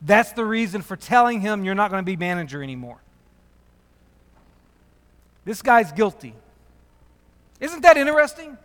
That's 0.02 0.32
the 0.32 0.46
reason 0.46 0.82
for 0.82 0.96
telling 0.96 1.42
him 1.42 1.66
you're 1.66 1.76
not 1.76 1.92
going 1.92 2.02
to 2.02 2.06
be 2.06 2.16
manager 2.16 2.64
anymore. 2.64 3.00
This 5.44 5.62
guy's 5.62 5.92
guilty. 5.92 6.34
Isn't 7.60 7.82
that 7.82 7.98
interesting? 7.98 8.58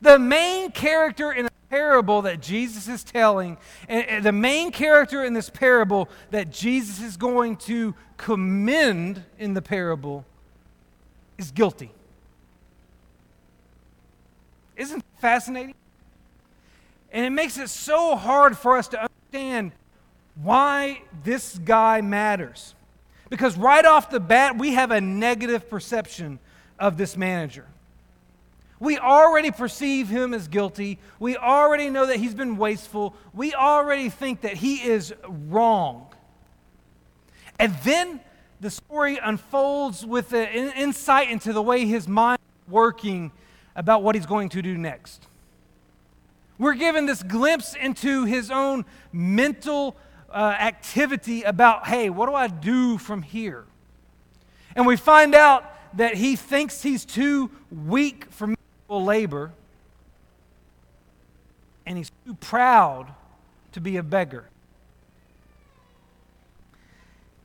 The 0.00 0.18
main 0.18 0.72
character 0.72 1.30
in 1.30 1.46
a 1.46 1.51
parable 1.72 2.20
that 2.20 2.42
Jesus 2.42 2.86
is 2.86 3.02
telling, 3.02 3.56
and 3.88 4.22
the 4.22 4.30
main 4.30 4.72
character 4.72 5.24
in 5.24 5.32
this 5.32 5.48
parable 5.48 6.06
that 6.30 6.50
Jesus 6.50 7.00
is 7.00 7.16
going 7.16 7.56
to 7.56 7.94
commend 8.18 9.24
in 9.38 9.54
the 9.54 9.62
parable 9.62 10.26
is 11.38 11.50
guilty. 11.50 11.90
Isn't 14.76 14.98
that 14.98 15.20
fascinating? 15.22 15.74
And 17.10 17.24
it 17.24 17.30
makes 17.30 17.56
it 17.56 17.70
so 17.70 18.16
hard 18.16 18.58
for 18.58 18.76
us 18.76 18.88
to 18.88 19.08
understand 19.08 19.72
why 20.34 21.00
this 21.24 21.58
guy 21.58 22.02
matters. 22.02 22.74
Because 23.30 23.56
right 23.56 23.86
off 23.86 24.10
the 24.10 24.20
bat, 24.20 24.58
we 24.58 24.74
have 24.74 24.90
a 24.90 25.00
negative 25.00 25.70
perception 25.70 26.38
of 26.78 26.98
this 26.98 27.16
manager. 27.16 27.64
We 28.82 28.98
already 28.98 29.52
perceive 29.52 30.08
him 30.08 30.34
as 30.34 30.48
guilty. 30.48 30.98
We 31.20 31.36
already 31.36 31.88
know 31.88 32.06
that 32.06 32.16
he's 32.16 32.34
been 32.34 32.56
wasteful. 32.56 33.14
We 33.32 33.54
already 33.54 34.08
think 34.08 34.40
that 34.40 34.54
he 34.54 34.82
is 34.82 35.14
wrong. 35.24 36.08
And 37.60 37.76
then 37.84 38.18
the 38.60 38.70
story 38.70 39.20
unfolds 39.22 40.04
with 40.04 40.32
an 40.32 40.72
insight 40.72 41.30
into 41.30 41.52
the 41.52 41.62
way 41.62 41.86
his 41.86 42.08
mind 42.08 42.40
is 42.40 42.72
working 42.72 43.30
about 43.76 44.02
what 44.02 44.16
he's 44.16 44.26
going 44.26 44.48
to 44.48 44.62
do 44.62 44.76
next. 44.76 45.28
We're 46.58 46.74
given 46.74 47.06
this 47.06 47.22
glimpse 47.22 47.76
into 47.76 48.24
his 48.24 48.50
own 48.50 48.84
mental 49.12 49.94
uh, 50.28 50.56
activity 50.58 51.42
about, 51.42 51.86
hey, 51.86 52.10
what 52.10 52.26
do 52.26 52.34
I 52.34 52.48
do 52.48 52.98
from 52.98 53.22
here? 53.22 53.64
And 54.74 54.88
we 54.88 54.96
find 54.96 55.36
out 55.36 55.72
that 55.96 56.16
he 56.16 56.34
thinks 56.34 56.82
he's 56.82 57.04
too 57.04 57.48
weak 57.70 58.26
for 58.32 58.52
labor, 58.88 59.52
and 61.86 61.96
he's 61.98 62.10
too 62.26 62.34
proud 62.34 63.12
to 63.72 63.80
be 63.80 63.96
a 63.96 64.02
beggar. 64.02 64.44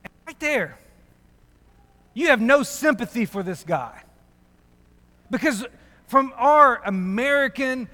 And 0.04 0.12
right 0.26 0.40
there, 0.40 0.78
you 2.14 2.28
have 2.28 2.40
no 2.40 2.62
sympathy 2.62 3.24
for 3.24 3.42
this 3.42 3.64
guy. 3.64 4.02
Because 5.30 5.64
from 6.06 6.32
our 6.36 6.82
American, 6.84 7.88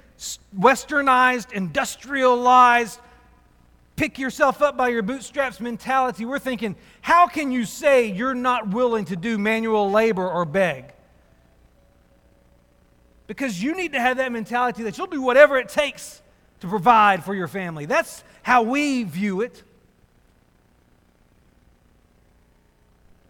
westernized, 0.57 1.51
industrialized, 1.51 2.99
pick 3.95 4.17
yourself 4.17 4.61
up 4.61 4.77
by 4.77 4.89
your 4.89 5.03
bootstraps 5.03 5.59
mentality, 5.59 6.25
we're 6.25 6.39
thinking, 6.39 6.75
how 7.01 7.27
can 7.27 7.51
you 7.51 7.65
say 7.65 8.11
you're 8.11 8.33
not 8.33 8.69
willing 8.69 9.05
to 9.05 9.15
do 9.15 9.37
manual 9.37 9.91
labor 9.91 10.27
or 10.27 10.45
beg? 10.45 10.94
Because 13.27 13.61
you 13.61 13.75
need 13.75 13.93
to 13.93 13.99
have 13.99 14.17
that 14.17 14.31
mentality 14.31 14.83
that 14.83 14.97
you'll 14.97 15.07
do 15.07 15.21
whatever 15.21 15.57
it 15.57 15.69
takes 15.69 16.21
to 16.59 16.67
provide 16.67 17.23
for 17.23 17.33
your 17.33 17.47
family. 17.47 17.85
That's 17.85 18.23
how 18.43 18.61
we 18.61 19.03
view 19.03 19.41
it. 19.41 19.63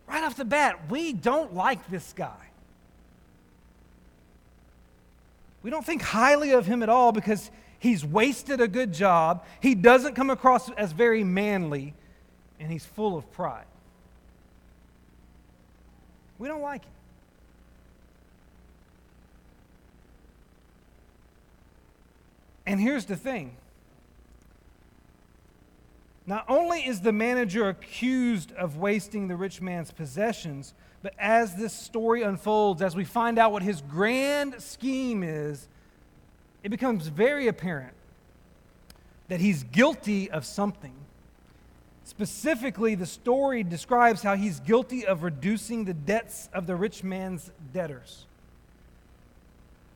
Right 0.08 0.24
off 0.24 0.36
the 0.36 0.46
bat, 0.46 0.90
we 0.90 1.14
don't 1.14 1.54
like 1.56 1.90
this 1.90 2.14
guy. 2.14 2.46
We 5.64 5.72
don't 5.72 5.86
think 5.86 6.04
highly 6.04 6.52
of 6.52 6.68
him 6.68 6.84
at 6.84 6.90
all 6.90 7.12
because 7.12 7.50
he's 7.80 8.06
wasted 8.06 8.62
a 8.62 8.68
good 8.68 8.94
job. 8.94 9.44
He 9.62 9.74
doesn't 9.74 10.14
come 10.14 10.30
across 10.30 10.70
as 10.72 10.92
very 10.92 11.24
manly, 11.24 11.96
and 12.60 12.72
he's 12.72 12.86
full 12.86 13.18
of 13.18 13.32
pride. 13.32 13.66
We 16.38 16.48
don't 16.48 16.62
like 16.62 16.86
him. 16.86 16.92
And 22.66 22.80
here's 22.80 23.06
the 23.06 23.16
thing 23.16 23.58
not 26.28 26.46
only 26.48 26.80
is 26.80 27.02
the 27.02 27.12
manager 27.12 27.70
accused 27.70 28.52
of 28.54 28.78
wasting 28.78 29.28
the 29.28 29.36
rich 29.36 29.62
man's 29.62 29.92
possessions, 29.92 30.74
but 31.04 31.14
as 31.20 31.56
this 31.56 31.72
story 31.72 32.24
unfolds, 32.24 32.82
as 32.82 32.96
we 32.96 33.04
find 33.04 33.38
out 33.38 33.52
what 33.52 33.62
his 33.62 33.82
grand 33.82 34.60
scheme 34.60 35.22
is, 35.22 35.68
it 36.64 36.70
becomes 36.70 37.08
very 37.08 37.48
apparent 37.48 37.94
that 39.28 39.40
he's 39.40 39.64
guilty 39.66 40.32
of 40.32 40.46
something. 40.46 40.96
Specifically, 42.04 42.96
the 42.96 43.06
story 43.06 43.64
describes 43.64 44.24
how 44.24 44.36
he's 44.36 44.60
guilty 44.60 45.06
of 45.06 45.22
reducing 45.22 45.86
the 45.86 45.94
debts 45.94 46.50
of 46.54 46.66
the 46.66 46.76
rich 46.76 47.04
man's 47.04 47.52
debtors. 47.72 48.25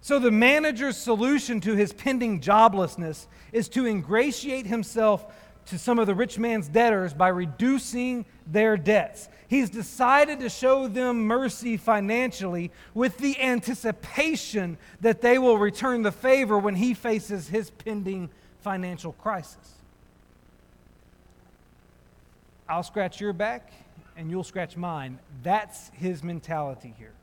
So, 0.01 0.17
the 0.17 0.31
manager's 0.31 0.97
solution 0.97 1.59
to 1.61 1.75
his 1.75 1.91
pending 1.91 2.39
joblessness 2.39 3.27
is 3.51 3.67
to 3.69 3.85
ingratiate 3.85 4.65
himself 4.65 5.25
to 5.67 5.77
some 5.77 5.99
of 5.99 6.07
the 6.07 6.15
rich 6.15 6.39
man's 6.39 6.67
debtors 6.67 7.13
by 7.13 7.27
reducing 7.27 8.25
their 8.47 8.77
debts. 8.77 9.29
He's 9.47 9.69
decided 9.69 10.39
to 10.39 10.49
show 10.49 10.87
them 10.87 11.27
mercy 11.27 11.77
financially 11.77 12.71
with 12.93 13.17
the 13.17 13.39
anticipation 13.39 14.77
that 15.01 15.21
they 15.21 15.37
will 15.37 15.57
return 15.57 16.01
the 16.01 16.11
favor 16.11 16.57
when 16.57 16.75
he 16.75 16.93
faces 16.93 17.47
his 17.47 17.69
pending 17.69 18.29
financial 18.61 19.11
crisis. 19.13 19.75
I'll 22.67 22.83
scratch 22.83 23.19
your 23.19 23.33
back 23.33 23.71
and 24.15 24.29
you'll 24.29 24.43
scratch 24.43 24.77
mine. 24.77 25.19
That's 25.43 25.89
his 25.89 26.23
mentality 26.23 26.93
here. 26.97 27.13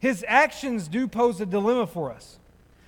His 0.00 0.24
actions 0.28 0.88
do 0.88 1.08
pose 1.08 1.40
a 1.40 1.46
dilemma 1.46 1.86
for 1.86 2.12
us 2.12 2.38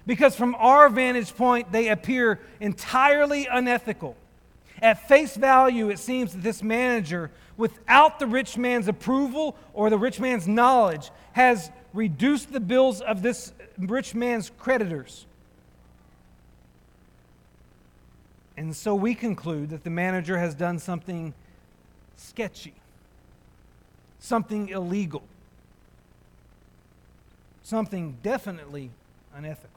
because, 0.06 0.36
from 0.36 0.54
our 0.56 0.88
vantage 0.88 1.34
point, 1.34 1.72
they 1.72 1.88
appear 1.88 2.40
entirely 2.60 3.46
unethical. 3.46 4.16
At 4.80 5.08
face 5.08 5.36
value, 5.36 5.90
it 5.90 5.98
seems 5.98 6.32
that 6.32 6.42
this 6.42 6.62
manager, 6.62 7.30
without 7.56 8.18
the 8.18 8.26
rich 8.26 8.56
man's 8.56 8.88
approval 8.88 9.56
or 9.74 9.90
the 9.90 9.98
rich 9.98 10.20
man's 10.20 10.46
knowledge, 10.46 11.10
has 11.32 11.70
reduced 11.92 12.52
the 12.52 12.60
bills 12.60 13.00
of 13.00 13.22
this 13.22 13.52
rich 13.78 14.14
man's 14.14 14.50
creditors. 14.58 15.26
And 18.56 18.74
so 18.74 18.94
we 18.94 19.14
conclude 19.14 19.70
that 19.70 19.84
the 19.84 19.90
manager 19.90 20.38
has 20.38 20.54
done 20.54 20.78
something 20.78 21.32
sketchy, 22.16 22.74
something 24.18 24.68
illegal, 24.68 25.22
something 27.68 28.16
definitely 28.22 28.90
unethical. 29.34 29.68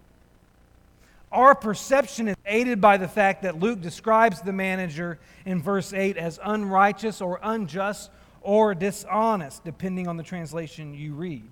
Our 1.29 1.53
perception 1.55 2.29
is 2.29 2.35
aided 2.45 2.79
by 2.79 2.97
the 2.97 3.07
fact 3.07 3.43
that 3.43 3.59
Luke 3.59 3.81
describes 3.81 4.41
the 4.41 4.53
manager 4.53 5.19
in 5.45 5.61
verse 5.61 5.91
8 5.91 6.17
as 6.17 6.39
unrighteous 6.43 7.21
or 7.21 7.39
unjust 7.43 8.09
or 8.41 8.73
dishonest, 8.73 9.63
depending 9.65 10.07
on 10.07 10.15
the 10.15 10.23
translation 10.23 10.93
you 10.93 11.13
read. 11.13 11.43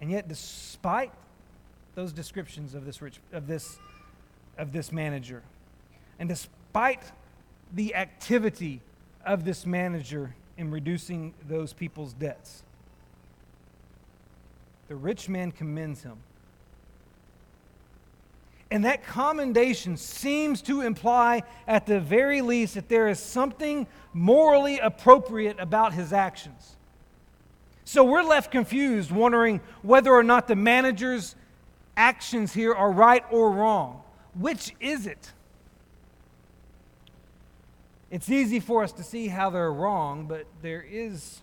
And 0.00 0.10
yet, 0.10 0.28
despite 0.28 1.12
those 1.96 2.12
descriptions 2.12 2.74
of 2.74 2.86
this, 2.86 3.02
rich, 3.02 3.18
of 3.32 3.46
this, 3.46 3.78
of 4.56 4.72
this 4.72 4.92
manager, 4.92 5.42
and 6.18 6.28
despite 6.28 7.02
the 7.74 7.94
activity 7.96 8.80
of 9.26 9.44
this 9.44 9.66
manager 9.66 10.34
in 10.56 10.70
reducing 10.70 11.34
those 11.48 11.72
people's 11.72 12.12
debts, 12.12 12.62
the 14.90 14.96
rich 14.96 15.28
man 15.30 15.52
commends 15.52 16.02
him 16.02 16.18
and 18.70 18.84
that 18.84 19.04
commendation 19.04 19.96
seems 19.96 20.62
to 20.62 20.80
imply, 20.80 21.42
at 21.66 21.86
the 21.86 21.98
very 21.98 22.40
least, 22.40 22.74
that 22.74 22.88
there 22.88 23.08
is 23.08 23.18
something 23.18 23.86
morally 24.12 24.78
appropriate 24.78 25.58
about 25.58 25.92
his 25.92 26.12
actions. 26.12 26.76
So 27.84 28.04
we're 28.04 28.22
left 28.22 28.52
confused, 28.52 29.10
wondering 29.10 29.60
whether 29.82 30.12
or 30.12 30.22
not 30.22 30.46
the 30.46 30.54
manager's 30.54 31.34
actions 31.96 32.52
here 32.52 32.72
are 32.72 32.92
right 32.92 33.24
or 33.30 33.50
wrong. 33.50 34.02
Which 34.38 34.72
is 34.78 35.06
it? 35.06 35.32
It's 38.08 38.30
easy 38.30 38.60
for 38.60 38.84
us 38.84 38.92
to 38.92 39.02
see 39.02 39.28
how 39.28 39.50
they're 39.50 39.72
wrong, 39.72 40.26
but 40.26 40.46
there 40.62 40.84
is 40.88 41.40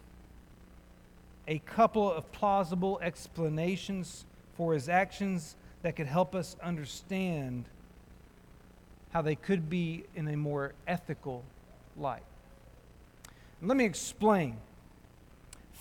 a 1.48 1.60
couple 1.60 2.12
of 2.12 2.32
plausible 2.32 3.00
explanations 3.02 4.26
for 4.56 4.74
his 4.74 4.90
actions 4.90 5.56
that 5.82 5.96
could 5.96 6.08
help 6.08 6.36
us 6.36 6.56
understand 6.62 7.66
how 9.12 9.22
they 9.22 9.36
could 9.36 9.70
be 9.70 10.04
in 10.16 10.28
a 10.28 10.36
more 10.36 10.74
ethical 10.88 11.44
light. 11.96 12.24
Let 13.62 13.78
me 13.78 13.86
explain. 13.86 14.58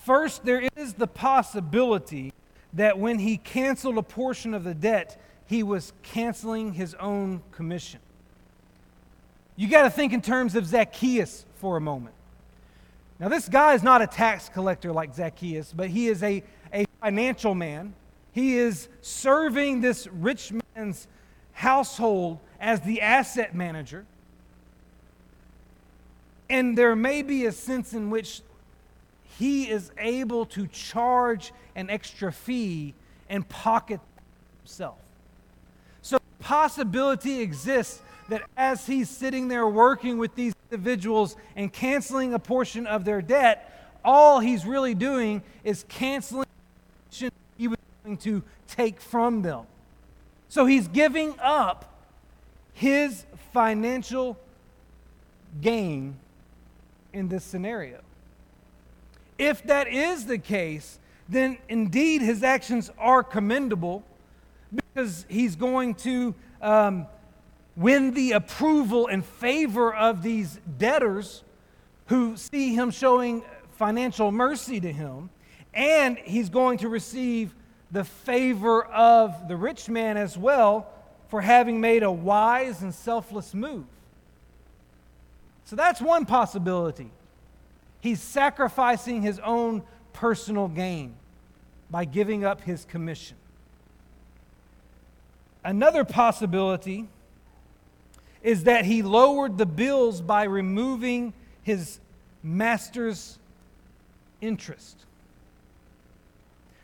First, 0.04 0.44
there 0.44 0.68
is 0.76 0.94
the 0.94 1.06
possibility 1.06 2.32
that 2.72 2.98
when 2.98 3.18
he 3.18 3.36
canceled 3.36 3.98
a 3.98 4.02
portion 4.02 4.54
of 4.54 4.64
the 4.64 4.74
debt, 4.74 5.20
he 5.46 5.62
was 5.62 5.92
canceling 6.02 6.72
his 6.72 6.94
own 6.94 7.42
commission. 7.52 8.00
You 9.56 9.68
got 9.68 9.82
to 9.82 9.90
think 9.90 10.12
in 10.12 10.20
terms 10.20 10.54
of 10.54 10.66
Zacchaeus 10.66 11.46
for 11.56 11.76
a 11.76 11.80
moment. 11.80 12.15
Now, 13.18 13.28
this 13.28 13.48
guy 13.48 13.74
is 13.74 13.82
not 13.82 14.02
a 14.02 14.06
tax 14.06 14.48
collector 14.48 14.92
like 14.92 15.14
Zacchaeus, 15.14 15.72
but 15.72 15.88
he 15.88 16.08
is 16.08 16.22
a, 16.22 16.42
a 16.72 16.84
financial 17.00 17.54
man 17.54 17.94
he 18.36 18.58
is 18.58 18.90
serving 19.00 19.80
this 19.80 20.06
rich 20.08 20.52
man's 20.76 21.08
household 21.52 22.38
as 22.60 22.82
the 22.82 23.00
asset 23.00 23.54
manager. 23.54 24.04
And 26.50 26.76
there 26.76 26.94
may 26.94 27.22
be 27.22 27.46
a 27.46 27.52
sense 27.52 27.94
in 27.94 28.10
which 28.10 28.42
he 29.38 29.70
is 29.70 29.90
able 29.96 30.44
to 30.44 30.66
charge 30.66 31.54
an 31.74 31.88
extra 31.88 32.30
fee 32.30 32.92
and 33.30 33.48
pocket 33.48 34.00
himself. 34.60 34.98
So, 36.02 36.18
possibility 36.38 37.40
exists 37.40 38.02
that 38.28 38.42
as 38.56 38.86
he's 38.86 39.08
sitting 39.08 39.48
there 39.48 39.66
working 39.66 40.18
with 40.18 40.34
these 40.34 40.54
individuals 40.70 41.36
and 41.54 41.72
canceling 41.72 42.34
a 42.34 42.38
portion 42.38 42.86
of 42.86 43.04
their 43.04 43.22
debt, 43.22 43.98
all 44.04 44.40
he's 44.40 44.64
really 44.64 44.94
doing 44.94 45.42
is 45.64 45.84
canceling 45.88 46.46
he 47.58 47.68
was 47.68 47.78
going 48.04 48.16
to 48.18 48.42
take 48.68 49.00
from 49.00 49.42
them. 49.42 49.66
So 50.48 50.66
he's 50.66 50.88
giving 50.88 51.34
up 51.40 52.04
his 52.72 53.24
financial 53.52 54.38
gain 55.60 56.16
in 57.12 57.28
this 57.28 57.44
scenario. 57.44 58.00
If 59.38 59.62
that 59.64 59.88
is 59.88 60.26
the 60.26 60.38
case, 60.38 60.98
then 61.28 61.58
indeed 61.68 62.22
his 62.22 62.42
actions 62.42 62.90
are 62.98 63.22
commendable 63.22 64.04
because 64.74 65.26
he's 65.28 65.56
going 65.56 65.94
to 65.94 66.34
um, 66.62 67.06
win 67.76 68.14
the 68.14 68.32
approval 68.32 69.06
and 69.06 69.24
favor 69.24 69.94
of 69.94 70.22
these 70.22 70.58
debtors 70.78 71.44
who 72.06 72.36
see 72.36 72.74
him 72.74 72.90
showing 72.90 73.42
financial 73.72 74.32
mercy 74.32 74.80
to 74.80 74.92
him, 74.92 75.28
and 75.74 76.16
he's 76.18 76.48
going 76.48 76.78
to 76.78 76.88
receive 76.88 77.54
the 77.90 78.04
favor 78.04 78.84
of 78.84 79.48
the 79.48 79.56
rich 79.56 79.88
man 79.88 80.16
as 80.16 80.38
well 80.38 80.88
for 81.28 81.40
having 81.42 81.80
made 81.80 82.02
a 82.02 82.10
wise 82.10 82.82
and 82.82 82.94
selfless 82.94 83.52
move. 83.52 83.84
So 85.64 85.76
that's 85.76 86.00
one 86.00 86.24
possibility. 86.24 87.10
He's 88.00 88.20
sacrificing 88.20 89.22
his 89.22 89.38
own 89.40 89.82
personal 90.12 90.68
gain 90.68 91.14
by 91.90 92.04
giving 92.04 92.44
up 92.44 92.60
his 92.60 92.84
commission. 92.84 93.36
Another 95.64 96.04
possibility 96.04 97.08
is 98.46 98.62
that 98.62 98.84
he 98.84 99.02
lowered 99.02 99.58
the 99.58 99.66
bills 99.66 100.20
by 100.20 100.44
removing 100.44 101.34
his 101.64 101.98
master's 102.44 103.40
interest. 104.40 105.04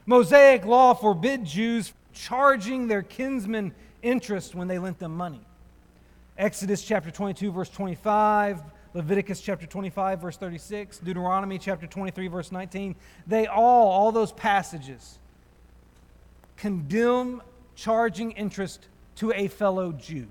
Mosaic 0.04 0.64
law 0.64 0.92
forbid 0.92 1.44
Jews 1.44 1.92
charging 2.12 2.88
their 2.88 3.02
kinsmen 3.02 3.72
interest 4.02 4.56
when 4.56 4.66
they 4.66 4.80
lent 4.80 4.98
them 4.98 5.16
money. 5.16 5.40
Exodus 6.36 6.82
chapter 6.82 7.12
22, 7.12 7.52
verse 7.52 7.68
25, 7.68 8.60
Leviticus 8.92 9.40
chapter 9.40 9.64
25, 9.64 10.20
verse 10.20 10.36
36, 10.36 10.98
Deuteronomy 10.98 11.58
chapter 11.58 11.86
23, 11.86 12.26
verse 12.26 12.50
19, 12.50 12.96
they 13.28 13.46
all, 13.46 13.88
all 13.88 14.10
those 14.10 14.32
passages, 14.32 15.20
condemn 16.56 17.40
charging 17.76 18.32
interest 18.32 18.88
to 19.14 19.32
a 19.32 19.46
fellow 19.46 19.92
Jew. 19.92 20.26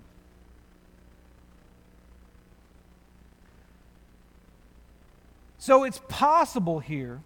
So 5.61 5.83
it's 5.83 6.01
possible 6.09 6.79
here 6.79 7.21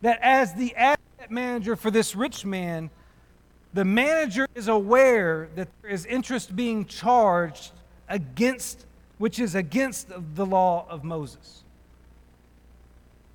that 0.00 0.18
as 0.22 0.54
the 0.54 0.74
asset 0.74 1.28
manager 1.28 1.76
for 1.76 1.90
this 1.90 2.16
rich 2.16 2.46
man, 2.46 2.88
the 3.74 3.84
manager 3.84 4.48
is 4.54 4.68
aware 4.68 5.50
that 5.54 5.68
there 5.82 5.90
is 5.90 6.06
interest 6.06 6.56
being 6.56 6.86
charged 6.86 7.72
against, 8.08 8.86
which 9.18 9.38
is 9.38 9.54
against 9.54 10.08
the 10.34 10.46
law 10.46 10.86
of 10.88 11.04
Moses. 11.04 11.62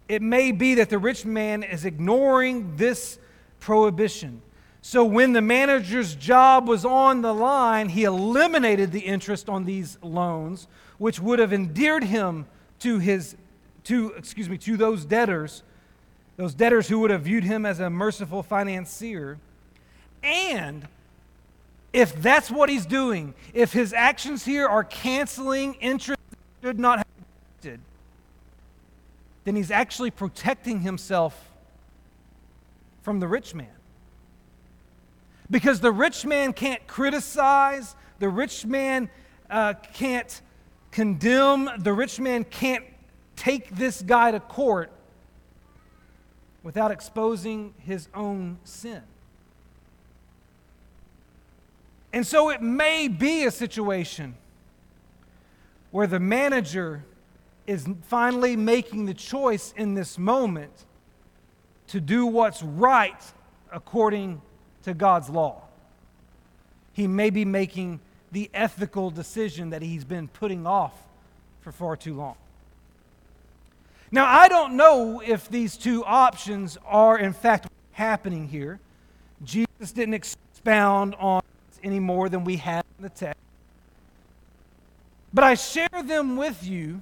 It 0.09 0.23
may 0.23 0.51
be 0.51 0.73
that 0.73 0.89
the 0.89 0.97
rich 0.97 1.23
man 1.23 1.61
is 1.61 1.85
ignoring 1.85 2.77
this 2.77 3.19
prohibition. 3.59 4.41
So 4.81 5.05
when 5.05 5.33
the 5.33 5.43
manager's 5.43 6.15
job 6.15 6.67
was 6.67 6.85
on 6.85 7.21
the 7.21 7.35
line, 7.35 7.89
he 7.89 8.05
eliminated 8.05 8.91
the 8.91 9.01
interest 9.01 9.47
on 9.47 9.65
these 9.65 9.99
loans, 10.01 10.67
which 10.97 11.19
would 11.19 11.37
have 11.37 11.53
endeared 11.53 12.05
him 12.05 12.47
to 12.79 12.97
his 12.97 13.35
to 13.85 14.11
excuse 14.17 14.49
me 14.49 14.57
to 14.57 14.77
those 14.77 15.05
debtors 15.05 15.63
those 16.37 16.53
debtors 16.53 16.87
who 16.87 16.99
would 16.99 17.11
have 17.11 17.21
viewed 17.21 17.43
him 17.43 17.65
as 17.65 17.79
a 17.79 17.89
merciful 17.89 18.43
financier. 18.43 19.37
And 20.21 20.87
if 21.93 22.21
that's 22.21 22.51
what 22.51 22.69
he's 22.69 22.85
doing, 22.85 23.33
if 23.53 23.71
his 23.71 23.93
actions 23.93 24.43
here 24.43 24.67
are 24.67 24.83
canceling 24.83 25.75
interest 25.75 26.19
that 26.29 26.67
should 26.67 26.79
not 26.79 26.97
have 26.99 27.07
existed, 27.57 27.79
then 29.45 29.55
he's 29.55 29.71
actually 29.71 30.11
protecting 30.11 30.81
himself 30.81 31.51
from 33.01 33.19
the 33.19 33.27
rich 33.27 33.53
man. 33.53 33.67
Because 35.49 35.79
the 35.79 35.91
rich 35.91 36.25
man 36.25 36.53
can't 36.53 36.85
criticize, 36.87 37.95
the 38.19 38.27
rich 38.27 38.65
man 38.65 39.09
uh, 39.49 39.75
can't 39.93 40.41
condemn, 40.91 41.69
the 41.77 41.93
rich 41.93 42.19
man 42.19 42.43
can't 42.43 42.83
take 43.35 43.69
this 43.75 44.01
guy 44.01 44.31
to 44.31 44.39
court 44.39 44.91
without 46.63 46.91
exposing 46.91 47.73
his 47.79 48.07
own 48.13 48.57
sin. 48.63 49.01
And 52.11 52.25
so 52.25 52.49
it 52.49 52.61
may 52.61 53.07
be 53.07 53.43
a 53.43 53.51
situation 53.51 54.35
where 55.91 56.07
the 56.07 56.19
manager 56.19 57.03
is 57.67 57.87
finally 58.07 58.55
making 58.55 59.05
the 59.05 59.13
choice 59.13 59.73
in 59.75 59.93
this 59.93 60.17
moment 60.17 60.85
to 61.87 61.99
do 61.99 62.25
what's 62.25 62.63
right 62.63 63.21
according 63.71 64.41
to 64.83 64.93
God's 64.93 65.29
law. 65.29 65.61
He 66.93 67.07
may 67.07 67.29
be 67.29 67.43
making 67.43 67.99
the 68.31 68.49
ethical 68.53 69.11
decision 69.11 69.71
that 69.71 69.81
he's 69.81 70.03
been 70.03 70.27
putting 70.27 70.65
off 70.65 70.93
for 71.61 71.71
far 71.71 71.95
too 71.95 72.13
long. 72.13 72.35
Now, 74.15 74.27
I 74.27 74.47
don't 74.47 74.77
know 74.77 75.19
if 75.19 75.49
these 75.49 75.75
two 75.75 76.05
options 76.05 76.77
are 76.85 77.19
in 77.19 77.33
fact 77.33 77.67
happening 77.91 78.47
here. 78.47 78.79
Jesus 79.43 79.91
didn't 79.91 80.13
expound 80.13 81.15
on 81.15 81.41
any 81.83 81.99
more 81.99 82.29
than 82.29 82.45
we 82.45 82.55
have 82.55 82.85
in 82.97 83.03
the 83.03 83.09
text. 83.09 83.41
But 85.33 85.43
I 85.43 85.55
share 85.55 86.01
them 86.01 86.37
with 86.37 86.63
you 86.63 87.01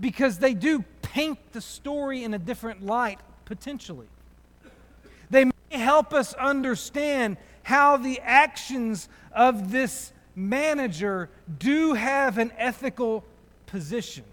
because 0.00 0.38
they 0.40 0.54
do 0.54 0.82
paint 1.02 1.38
the 1.52 1.60
story 1.60 2.24
in 2.24 2.34
a 2.34 2.38
different 2.38 2.84
light, 2.84 3.20
potentially. 3.44 4.08
They 5.30 5.44
may 5.44 5.52
help 5.70 6.12
us 6.12 6.34
understand 6.34 7.36
how 7.62 7.96
the 7.96 8.18
actions 8.24 9.08
of 9.30 9.70
this 9.70 10.12
manager 10.34 11.30
do 11.60 11.92
have 11.92 12.38
an 12.38 12.50
ethical 12.58 13.22
position. 13.66 14.24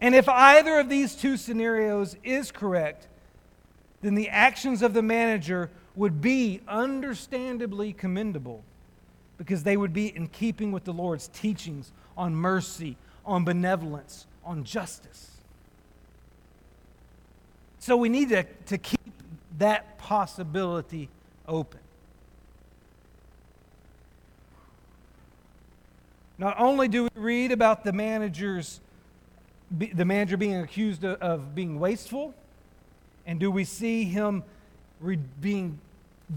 And 0.00 0.14
if 0.14 0.28
either 0.28 0.78
of 0.78 0.88
these 0.88 1.14
two 1.14 1.36
scenarios 1.36 2.16
is 2.22 2.52
correct, 2.52 3.08
then 4.00 4.14
the 4.14 4.28
actions 4.28 4.82
of 4.82 4.94
the 4.94 5.02
manager 5.02 5.70
would 5.96 6.20
be 6.20 6.60
understandably 6.68 7.92
commendable 7.92 8.62
because 9.38 9.64
they 9.64 9.76
would 9.76 9.92
be 9.92 10.14
in 10.14 10.28
keeping 10.28 10.70
with 10.70 10.84
the 10.84 10.92
Lord's 10.92 11.28
teachings 11.28 11.92
on 12.16 12.34
mercy, 12.34 12.96
on 13.26 13.44
benevolence, 13.44 14.26
on 14.44 14.64
justice. 14.64 15.30
So 17.80 17.96
we 17.96 18.08
need 18.08 18.28
to, 18.30 18.44
to 18.66 18.78
keep 18.78 19.00
that 19.58 19.98
possibility 19.98 21.08
open. 21.46 21.80
Not 26.38 26.60
only 26.60 26.86
do 26.86 27.04
we 27.04 27.10
read 27.14 27.50
about 27.50 27.82
the 27.82 27.92
manager's 27.92 28.80
the 29.70 30.04
manager 30.04 30.36
being 30.36 30.56
accused 30.56 31.04
of, 31.04 31.20
of 31.20 31.54
being 31.54 31.78
wasteful, 31.78 32.34
and 33.26 33.38
do 33.38 33.50
we 33.50 33.64
see 33.64 34.04
him 34.04 34.42
re- 35.00 35.18
being 35.40 35.78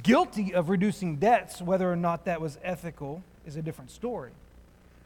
guilty 0.04 0.54
of 0.54 0.70
reducing 0.70 1.18
debts, 1.18 1.62
whether 1.62 1.92
or 1.92 1.96
not 1.96 2.26
that 2.26 2.42
was 2.42 2.58
ethical 2.64 3.24
is 3.46 3.56
a 3.56 3.62
different 3.62 3.92
story. 3.92 4.32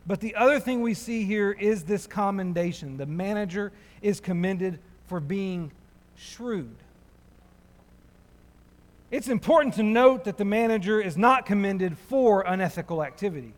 But 0.08 0.20
the 0.20 0.36
other 0.36 0.60
thing 0.60 0.82
we 0.82 0.94
see 0.94 1.24
here 1.24 1.52
is 1.52 1.84
this 1.84 2.06
commendation. 2.06 2.98
The 2.98 3.06
manager 3.06 3.72
is 4.02 4.20
commended 4.20 4.80
for 5.08 5.20
being 5.20 5.72
shrewd. 6.16 6.76
It's 9.10 9.28
important 9.28 9.76
to 9.76 9.84
note 9.84 10.26
that 10.26 10.38
the 10.38 10.46
manager 10.46 11.00
is 11.00 11.18
not 11.18 11.46
commended 11.46 11.98
for 11.98 12.42
unethical 12.42 13.04
activity. 13.04 13.54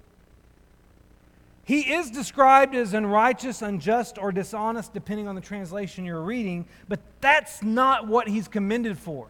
He 1.67 1.81
is 1.81 2.09
described 2.09 2.75
as 2.75 2.93
unrighteous, 2.93 3.61
unjust, 3.61 4.17
or 4.17 4.31
dishonest, 4.31 4.93
depending 4.93 5.27
on 5.27 5.35
the 5.35 5.41
translation 5.41 6.05
you're 6.05 6.21
reading, 6.21 6.65
but 6.87 7.01
that's 7.19 7.61
not 7.61 8.07
what 8.07 8.29
he's 8.29 8.47
commended 8.47 8.97
for. 8.97 9.27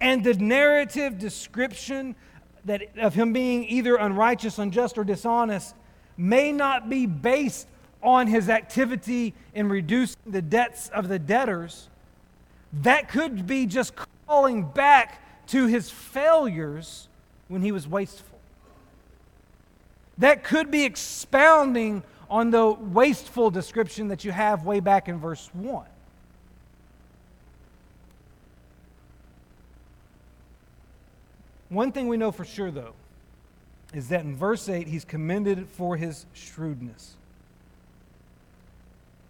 And 0.00 0.22
the 0.22 0.34
narrative 0.34 1.18
description 1.18 2.14
that, 2.66 2.82
of 2.96 3.14
him 3.14 3.32
being 3.32 3.64
either 3.64 3.96
unrighteous, 3.96 4.60
unjust, 4.60 4.96
or 4.96 5.02
dishonest 5.02 5.74
may 6.16 6.52
not 6.52 6.88
be 6.88 7.04
based 7.04 7.66
on 8.00 8.28
his 8.28 8.48
activity 8.48 9.34
in 9.52 9.68
reducing 9.68 10.20
the 10.24 10.40
debts 10.40 10.88
of 10.90 11.08
the 11.08 11.18
debtors. 11.18 11.88
That 12.72 13.08
could 13.08 13.44
be 13.44 13.66
just 13.66 13.94
calling 14.28 14.62
back 14.62 15.20
to 15.48 15.66
his 15.66 15.90
failures 15.90 17.08
when 17.48 17.60
he 17.60 17.72
was 17.72 17.88
wasteful. 17.88 18.29
That 20.20 20.44
could 20.44 20.70
be 20.70 20.84
expounding 20.84 22.02
on 22.28 22.50
the 22.50 22.70
wasteful 22.70 23.50
description 23.50 24.08
that 24.08 24.24
you 24.24 24.32
have 24.32 24.64
way 24.64 24.80
back 24.80 25.08
in 25.08 25.18
verse 25.18 25.50
1. 25.54 25.84
One 31.70 31.92
thing 31.92 32.08
we 32.08 32.16
know 32.16 32.32
for 32.32 32.44
sure, 32.44 32.70
though, 32.70 32.92
is 33.94 34.08
that 34.10 34.20
in 34.24 34.36
verse 34.36 34.68
8, 34.68 34.86
he's 34.86 35.04
commended 35.04 35.66
for 35.72 35.96
his 35.96 36.26
shrewdness. 36.34 37.14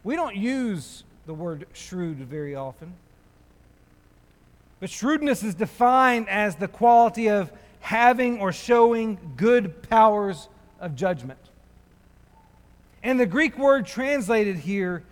We 0.02 0.16
don't 0.16 0.36
use 0.36 1.04
the 1.26 1.34
word 1.34 1.66
shrewd 1.72 2.18
very 2.18 2.56
often, 2.56 2.94
but 4.80 4.90
shrewdness 4.90 5.44
is 5.44 5.54
defined 5.54 6.28
as 6.28 6.56
the 6.56 6.68
quality 6.68 7.28
of 7.28 7.52
having 7.80 8.40
or 8.40 8.52
showing 8.52 9.18
good 9.36 9.82
powers 9.88 10.48
of 10.80 10.96
judgment. 10.96 11.38
And 13.02 13.18
the 13.18 13.26
Greek 13.26 13.58
word 13.58 13.86
translated 13.86 14.56
here 14.56 15.02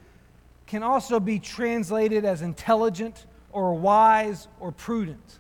can 0.67 0.83
also 0.83 1.21
be 1.21 1.39
translated 1.39 2.25
as 2.25 2.43
intelligent 2.43 3.25
or 3.53 3.75
wise 3.75 4.49
or 4.61 4.73
prudent. 4.73 5.39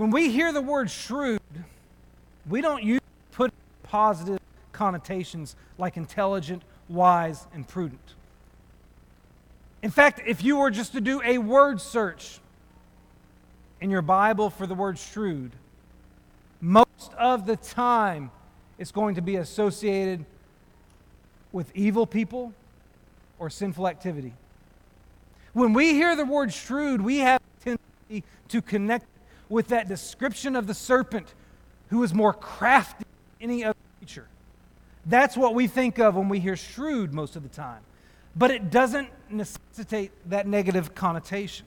when 0.00 0.10
we 0.10 0.30
hear 0.30 0.50
the 0.52 0.62
word 0.62 0.90
shrewd, 0.90 1.40
we 2.48 2.60
don't 2.62 2.82
use 2.82 3.00
put 3.32 3.52
positive 3.82 4.38
connotations 4.72 5.56
like 5.76 5.96
intelligent, 5.96 6.62
wise, 6.88 7.46
and 7.52 7.68
prudent. 7.68 8.14
In 9.82 9.90
fact, 9.90 10.22
if 10.26 10.42
you 10.42 10.56
were 10.56 10.70
just 10.70 10.92
to 10.92 11.00
do 11.00 11.20
a 11.22 11.36
word 11.38 11.80
search 11.80 12.40
in 13.80 13.90
your 13.90 14.02
Bible 14.02 14.48
for 14.48 14.66
the 14.66 14.74
word 14.74 14.98
shrewd, 14.98 15.52
of 17.20 17.46
the 17.46 17.56
time 17.56 18.30
it's 18.78 18.90
going 18.90 19.14
to 19.14 19.22
be 19.22 19.36
associated 19.36 20.24
with 21.52 21.70
evil 21.76 22.06
people 22.06 22.52
or 23.38 23.50
sinful 23.50 23.86
activity. 23.86 24.32
When 25.52 25.72
we 25.72 25.92
hear 25.92 26.16
the 26.16 26.24
word 26.24 26.52
shrewd, 26.52 27.02
we 27.02 27.18
have 27.18 27.40
a 27.40 27.64
tendency 27.64 28.24
to 28.48 28.62
connect 28.62 29.06
with 29.48 29.68
that 29.68 29.88
description 29.88 30.56
of 30.56 30.66
the 30.66 30.74
serpent 30.74 31.34
who 31.90 32.02
is 32.02 32.14
more 32.14 32.32
crafty 32.32 33.04
than 33.38 33.50
any 33.50 33.64
other 33.64 33.76
creature. 33.98 34.28
That's 35.06 35.36
what 35.36 35.54
we 35.54 35.66
think 35.66 35.98
of 35.98 36.14
when 36.14 36.28
we 36.28 36.40
hear 36.40 36.56
shrewd 36.56 37.12
most 37.12 37.36
of 37.36 37.42
the 37.42 37.48
time. 37.48 37.80
But 38.36 38.50
it 38.50 38.70
doesn't 38.70 39.08
necessitate 39.28 40.12
that 40.30 40.46
negative 40.46 40.94
connotation. 40.94 41.66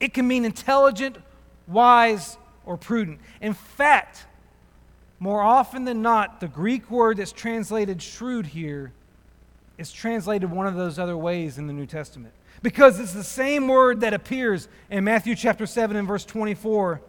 It 0.00 0.14
can 0.14 0.26
mean 0.26 0.44
intelligent, 0.44 1.18
wise, 1.66 2.38
or 2.64 2.76
prudent. 2.76 3.20
In 3.40 3.52
fact, 3.52 4.26
more 5.20 5.42
often 5.42 5.84
than 5.84 6.02
not, 6.02 6.40
the 6.40 6.48
Greek 6.48 6.90
word 6.90 7.16
that's 7.16 7.32
translated 7.32 8.00
shrewd 8.00 8.46
here 8.46 8.92
is 9.76 9.92
translated 9.92 10.50
one 10.50 10.66
of 10.66 10.74
those 10.74 10.98
other 10.98 11.16
ways 11.16 11.58
in 11.58 11.66
the 11.66 11.72
New 11.72 11.86
Testament. 11.86 12.32
Because 12.62 12.98
it's 12.98 13.12
the 13.12 13.24
same 13.24 13.68
word 13.68 14.00
that 14.00 14.14
appears 14.14 14.68
in 14.90 15.04
Matthew 15.04 15.34
chapter 15.34 15.66
7 15.66 15.96
and 15.96 16.06
verse 16.06 16.24
24, 16.24 17.00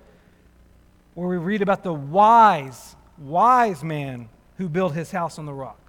where 1.15 1.27
we 1.27 1.37
read 1.37 1.61
about 1.61 1.83
the 1.83 1.93
wise, 1.93 2.95
wise 3.17 3.83
man 3.83 4.29
who 4.57 4.69
built 4.69 4.93
his 4.93 5.11
house 5.11 5.39
on 5.39 5.45
the 5.45 5.53
rock. 5.53 5.79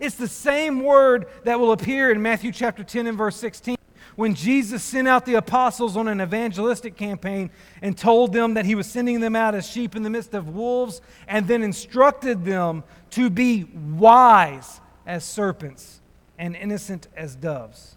It's 0.00 0.14
the 0.14 0.28
same 0.28 0.84
word 0.84 1.26
that 1.44 1.58
will 1.58 1.72
appear 1.72 2.10
in 2.10 2.22
Matthew 2.22 2.52
chapter 2.52 2.84
10 2.84 3.08
and 3.08 3.18
verse 3.18 3.36
16 3.36 3.77
when 4.18 4.34
Jesus 4.34 4.82
sent 4.82 5.06
out 5.06 5.26
the 5.26 5.36
apostles 5.36 5.96
on 5.96 6.08
an 6.08 6.20
evangelistic 6.20 6.96
campaign 6.96 7.52
and 7.80 7.96
told 7.96 8.32
them 8.32 8.54
that 8.54 8.64
he 8.64 8.74
was 8.74 8.90
sending 8.90 9.20
them 9.20 9.36
out 9.36 9.54
as 9.54 9.64
sheep 9.64 9.94
in 9.94 10.02
the 10.02 10.10
midst 10.10 10.34
of 10.34 10.48
wolves, 10.48 11.00
and 11.28 11.46
then 11.46 11.62
instructed 11.62 12.44
them 12.44 12.82
to 13.10 13.30
be 13.30 13.62
wise 13.94 14.80
as 15.06 15.24
serpents 15.24 16.00
and 16.36 16.56
innocent 16.56 17.06
as 17.16 17.36
doves. 17.36 17.94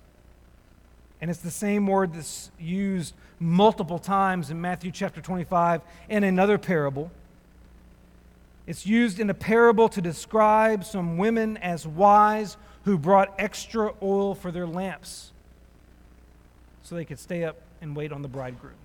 And 1.21 1.31
it's 1.31 1.39
the 1.39 1.49
same 1.49 1.87
word 1.87 2.13
that's 2.13 2.51
used 2.59 3.15
multiple 3.39 3.97
times 3.97 4.51
in 4.51 4.61
Matthew 4.61 4.91
chapter 4.91 5.21
25 5.21 5.81
in 6.07 6.23
another 6.23 6.59
parable. 6.59 7.09
It's 8.67 8.85
used 8.85 9.19
in 9.19 9.31
a 9.31 9.33
parable 9.33 9.89
to 9.89 10.01
describe 10.03 10.85
some 10.85 11.17
women 11.17 11.57
as 11.57 11.87
wise 11.87 12.57
who 12.85 12.99
brought 12.99 13.33
extra 13.39 13.95
oil 14.03 14.35
for 14.35 14.51
their 14.51 14.67
lamps 14.67 15.31
so 16.91 16.95
they 16.97 17.05
could 17.05 17.19
stay 17.19 17.45
up 17.45 17.55
and 17.79 17.95
wait 17.95 18.11
on 18.11 18.21
the 18.21 18.27
bridegroom. 18.27 18.75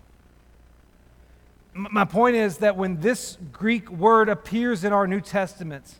My 1.74 2.04
point 2.04 2.36
is 2.36 2.58
that 2.58 2.76
when 2.76 3.00
this 3.00 3.36
Greek 3.50 3.90
word 3.90 4.28
appears 4.28 4.84
in 4.84 4.92
our 4.92 5.08
New 5.08 5.20
Testament, 5.20 5.96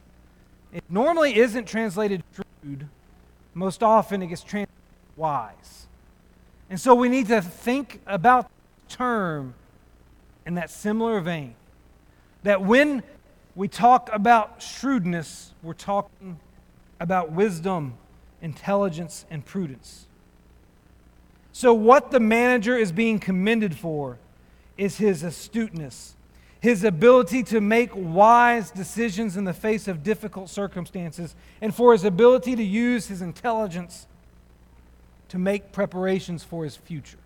it 0.73 0.85
normally 0.89 1.37
isn't 1.37 1.67
translated 1.67 2.23
shrewd. 2.33 2.87
Most 3.55 3.83
often 3.83 4.23
it 4.23 4.29
gets 4.29 4.45
translated 4.45 4.73
wise. 5.17 5.89
And 6.71 6.81
so 6.81 6.95
we 6.95 7.09
need 7.09 7.27
to 7.27 7.43
think 7.43 8.01
about 8.07 8.49
the 8.89 8.95
term 8.95 9.55
in 10.47 10.55
that 10.55 10.71
similar 10.71 11.21
vein. 11.21 11.57
That 12.45 12.63
when 12.63 13.03
we 13.57 13.67
talk 13.67 14.11
about 14.13 14.63
shrewdness, 14.63 15.55
we're 15.61 15.73
talking 15.73 16.39
about 17.01 17.33
wisdom, 17.33 17.95
intelligence, 18.41 19.27
and 19.29 19.45
prudence. 19.45 20.06
So, 21.57 21.73
what 21.73 22.11
the 22.11 22.21
manager 22.21 22.77
is 22.77 22.93
being 22.93 23.19
commended 23.19 23.79
for 23.79 24.19
is 24.77 24.99
his 24.99 25.23
astuteness, 25.23 26.15
his 26.61 26.85
ability 26.85 27.45
to 27.45 27.63
make 27.63 27.89
wise 27.95 28.71
decisions 28.71 29.39
in 29.39 29.45
the 29.45 29.55
face 29.55 29.89
of 29.89 30.03
difficult 30.03 30.51
circumstances, 30.51 31.35
and 31.63 31.75
for 31.75 31.93
his 31.93 32.05
ability 32.05 32.57
to 32.57 32.63
use 32.63 33.07
his 33.07 33.23
intelligence 33.23 34.07
to 35.31 35.39
make 35.39 35.73
preparations 35.73 36.45
for 36.45 36.63
his 36.63 36.77
future. 36.77 37.17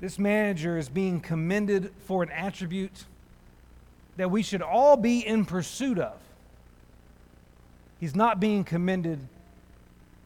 This 0.00 0.18
manager 0.18 0.76
is 0.76 0.88
being 0.88 1.20
commended 1.20 1.92
for 2.04 2.24
an 2.24 2.30
attribute 2.30 3.04
that 4.16 4.30
we 4.30 4.42
should 4.42 4.62
all 4.62 4.96
be 4.96 5.20
in 5.20 5.44
pursuit 5.44 5.98
of. 5.98 6.18
He's 8.00 8.14
not 8.14 8.40
being 8.40 8.64
commended 8.64 9.20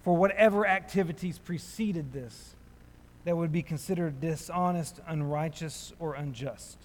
for 0.03 0.16
whatever 0.16 0.66
activities 0.66 1.38
preceded 1.38 2.12
this 2.12 2.55
that 3.24 3.37
would 3.37 3.53
be 3.53 3.62
considered 3.62 4.20
dishonest, 4.20 5.00
unrighteous, 5.07 5.92
or 5.98 6.14
unjust. 6.14 6.79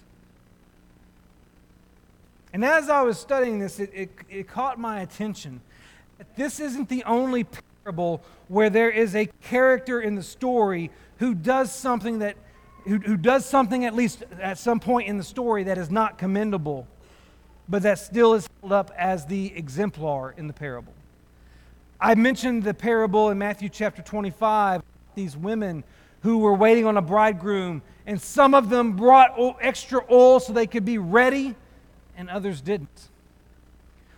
And 2.52 2.64
as 2.64 2.88
I 2.88 3.02
was 3.02 3.18
studying 3.18 3.58
this, 3.58 3.80
it, 3.80 3.90
it, 3.92 4.10
it 4.28 4.48
caught 4.48 4.78
my 4.78 5.00
attention 5.00 5.60
that 6.18 6.36
this 6.36 6.60
isn't 6.60 6.88
the 6.88 7.04
only 7.04 7.46
parable 7.84 8.22
where 8.48 8.70
there 8.70 8.90
is 8.90 9.14
a 9.14 9.26
character 9.42 10.00
in 10.00 10.14
the 10.14 10.22
story 10.22 10.90
who 11.18 11.34
does 11.34 11.72
something 11.72 12.20
that 12.20 12.36
who, 12.86 12.98
who 12.98 13.16
does 13.16 13.44
something 13.44 13.84
at 13.84 13.94
least 13.94 14.22
at 14.40 14.58
some 14.58 14.78
point 14.78 15.08
in 15.08 15.18
the 15.18 15.24
story 15.24 15.64
that 15.64 15.76
is 15.76 15.90
not 15.90 16.18
commendable, 16.18 16.86
but 17.68 17.82
that 17.82 17.98
still 17.98 18.34
is 18.34 18.48
held 18.60 18.72
up 18.72 18.90
as 18.96 19.26
the 19.26 19.52
exemplar 19.56 20.34
in 20.36 20.46
the 20.46 20.52
parable. 20.52 20.92
I 22.00 22.14
mentioned 22.14 22.62
the 22.62 22.74
parable 22.74 23.30
in 23.30 23.38
Matthew 23.38 23.68
chapter 23.68 24.02
25, 24.02 24.82
these 25.14 25.36
women 25.36 25.82
who 26.20 26.38
were 26.38 26.54
waiting 26.54 26.86
on 26.86 26.96
a 26.96 27.02
bridegroom, 27.02 27.82
and 28.06 28.20
some 28.20 28.54
of 28.54 28.68
them 28.68 28.96
brought 28.96 29.38
extra 29.60 30.04
oil 30.10 30.40
so 30.40 30.52
they 30.52 30.66
could 30.66 30.84
be 30.84 30.98
ready, 30.98 31.54
and 32.16 32.28
others 32.28 32.60
didn't. 32.60 33.08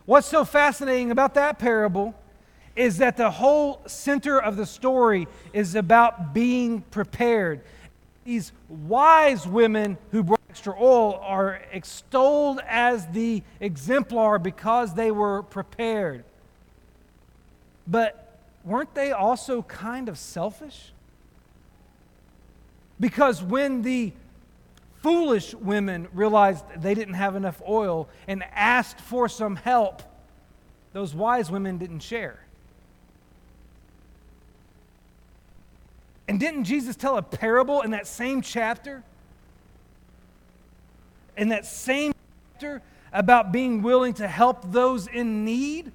What's 0.07 0.27
so 0.27 0.45
fascinating 0.45 1.11
about 1.11 1.35
that 1.35 1.59
parable 1.59 2.15
is 2.75 2.99
that 2.99 3.17
the 3.17 3.31
whole 3.31 3.83
center 3.87 4.41
of 4.41 4.57
the 4.57 4.65
story 4.65 5.29
is 5.53 5.75
about 5.75 6.33
being 6.33 6.81
prepared 6.83 7.61
these 8.29 8.53
wise 8.69 9.47
women 9.47 9.97
who 10.11 10.23
brought 10.23 10.38
extra 10.59 10.75
oil 10.77 11.21
are 11.23 11.61
extolled 11.71 12.61
as 12.67 13.07
the 13.13 13.45
exemplar 13.61 14.41
because 14.41 14.93
they 14.93 15.13
were 15.13 15.45
prepared. 15.45 16.25
But 17.87 18.37
weren't 18.65 18.93
they 18.93 19.13
also 19.13 19.63
kind 19.63 20.09
of 20.09 20.19
selfish? 20.19 20.91
Because 22.99 23.41
when 23.41 23.83
the 23.83 24.13
foolish 25.01 25.55
women 25.55 26.09
realized 26.13 26.65
they 26.77 26.95
didn't 26.95 27.15
have 27.15 27.37
enough 27.37 27.63
oil 27.69 28.09
and 28.27 28.43
asked 28.53 29.01
for 29.01 29.29
some 29.29 29.55
help, 29.55 30.03
those 30.93 31.15
wise 31.15 31.53
women 31.53 31.79
didn't 31.79 32.01
share. 32.01 32.41
And 36.27 36.41
didn't 36.41 36.65
Jesus 36.65 36.97
tell 36.97 37.17
a 37.17 37.23
parable 37.23 37.83
in 37.83 37.93
that 37.93 38.09
same 38.09 38.43
chapter? 38.43 39.05
In 41.39 41.51
that 41.51 41.65
same 41.65 42.13
chapter 42.53 42.83
about 43.13 43.53
being 43.53 43.81
willing 43.81 44.13
to 44.15 44.27
help 44.27 44.73
those 44.73 45.07
in 45.07 45.45
need? 45.45 45.93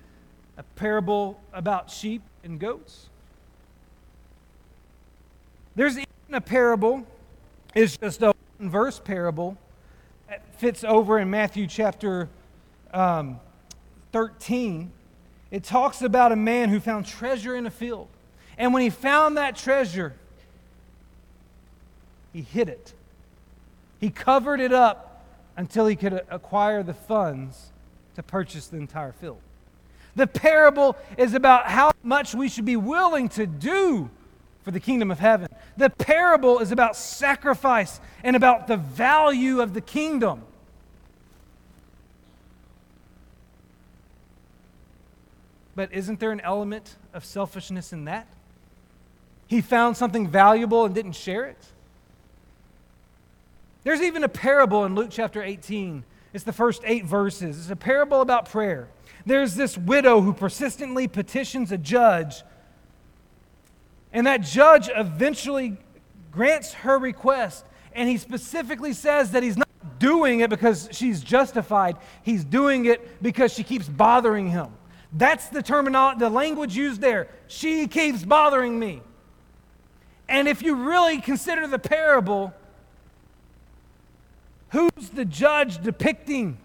A 0.58 0.64
parable 0.64 1.40
about 1.52 1.92
sheep 1.92 2.22
and 2.46 2.58
goats? 2.58 3.10
There's 5.76 5.98
even 5.98 6.08
a 6.32 6.40
parable, 6.40 7.06
it's 7.76 7.98
just 7.98 8.22
a 8.22 8.34
one 8.58 8.70
verse 8.70 9.00
parable 9.00 9.58
that 10.30 10.46
fits 10.60 10.86
over 10.86 11.20
in 11.20 11.30
Matthew 11.30 11.68
chapter 11.68 12.30
um, 12.94 13.40
13. 14.14 14.92
It 15.52 15.64
talks 15.66 16.02
about 16.02 16.32
a 16.32 16.38
man 16.38 16.70
who 16.70 16.80
found 16.80 17.06
treasure 17.06 17.56
in 17.56 17.66
a 17.66 17.72
field. 17.72 18.08
And 18.58 18.74
when 18.74 18.82
he 18.82 18.90
found 18.90 19.36
that 19.38 19.58
treasure, 19.58 20.14
he 22.32 22.44
hid 22.44 22.70
it. 22.70 22.94
He 24.00 24.10
covered 24.10 24.62
it 24.62 24.72
up 24.72 25.13
until 25.56 25.88
he 25.88 25.96
could 25.96 26.22
acquire 26.30 26.84
the 26.84 26.94
funds 26.94 27.72
to 28.16 28.24
purchase 28.24 28.68
the 28.68 28.78
entire 28.78 29.12
field. 29.12 29.40
The 30.16 30.28
parable 30.28 30.96
is 31.18 31.34
about 31.34 31.68
how 31.68 31.92
much 32.04 32.36
we 32.36 32.48
should 32.50 32.66
be 32.66 32.76
willing 32.76 33.30
to 33.30 33.48
do 33.48 34.10
for 34.64 34.72
the 34.72 34.80
kingdom 34.80 35.12
of 35.12 35.20
heaven. 35.20 35.50
The 35.78 35.90
parable 35.90 36.60
is 36.60 36.72
about 36.72 36.96
sacrifice 36.96 38.00
and 38.24 38.36
about 38.36 38.68
the 38.68 38.78
value 38.78 39.62
of 39.62 39.74
the 39.74 39.82
kingdom. 39.82 40.44
But 45.76 45.92
isn't 45.92 46.20
there 46.20 46.32
an 46.32 46.42
element 46.42 46.96
of 47.14 47.26
selfishness 47.26 47.92
in 47.92 48.06
that? 48.06 48.28
He 49.48 49.62
found 49.62 49.98
something 49.98 50.28
valuable 50.28 50.86
and 50.86 50.94
didn't 50.94 51.14
share 51.14 51.46
it. 51.46 51.58
There's 53.84 54.02
even 54.02 54.24
a 54.24 54.30
parable 54.30 54.86
in 54.86 54.96
Luke 54.96 55.10
chapter 55.12 55.44
18. 55.44 56.04
It's 56.34 56.44
the 56.44 56.54
first 56.54 56.82
eight 56.86 57.06
verses. 57.06 57.60
It's 57.60 57.70
a 57.70 57.76
parable 57.76 58.22
about 58.22 58.50
prayer. 58.50 58.88
There's 59.26 59.56
this 59.56 59.78
widow 59.78 60.22
who 60.22 60.34
persistently 60.34 61.08
petitions 61.08 61.72
a 61.72 61.78
judge, 61.78 62.44
and 64.12 64.28
that 64.28 64.42
judge 64.42 64.90
eventually 64.94 65.78
grants 66.32 66.74
her 66.74 66.98
request. 66.98 67.66
And 67.94 68.10
he 68.10 68.18
specifically 68.18 68.94
says 68.94 69.32
that 69.32 69.44
he's 69.44 69.58
not 69.58 69.68
doing 70.00 70.40
it 70.40 70.50
because 70.50 70.90
she's 70.92 71.22
justified, 71.22 71.98
he's 72.24 72.44
doing 72.44 72.86
it 72.86 73.22
because 73.22 73.54
she 73.54 73.64
keeps 73.64 73.88
bothering 73.88 74.50
him. 74.50 74.68
That's 75.14 75.48
the 75.50 75.62
terminology, 75.62 76.20
the 76.20 76.30
language 76.30 76.76
used 76.76 77.00
there. 77.00 77.28
She 77.48 77.88
keeps 77.88 78.24
bothering 78.24 78.80
me. 78.80 79.02
And 80.28 80.48
if 80.48 80.64
you 80.64 80.76
really 80.76 81.22
consider 81.22 81.68
the 81.68 81.78
parable, 81.78 82.54
Who's 84.74 85.10
the 85.14 85.24
judge 85.24 85.84
depicting? 85.84 86.58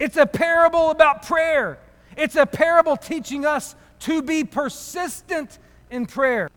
It's 0.00 0.16
a 0.16 0.24
parable 0.24 0.90
about 0.90 1.26
prayer. 1.26 1.78
It's 2.16 2.34
a 2.34 2.46
parable 2.46 2.96
teaching 2.96 3.44
us 3.44 3.76
to 4.00 4.22
be 4.22 4.42
persistent 4.42 5.58
in 5.90 6.06
prayer. 6.06 6.50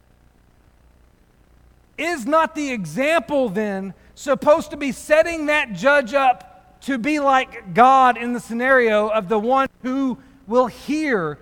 Is 1.98 2.26
not 2.26 2.56
the 2.56 2.72
example 2.72 3.50
then 3.50 3.94
supposed 4.16 4.72
to 4.72 4.78
be 4.78 4.94
setting 4.94 5.48
that 5.48 5.74
judge 5.74 6.14
up 6.14 6.80
to 6.82 6.98
be 6.98 7.20
like 7.20 7.74
God 7.74 8.18
in 8.18 8.32
the 8.32 8.40
scenario 8.40 9.10
of 9.10 9.28
the 9.28 9.40
one 9.40 9.68
who 9.84 10.18
will 10.48 10.68
hear 10.68 11.40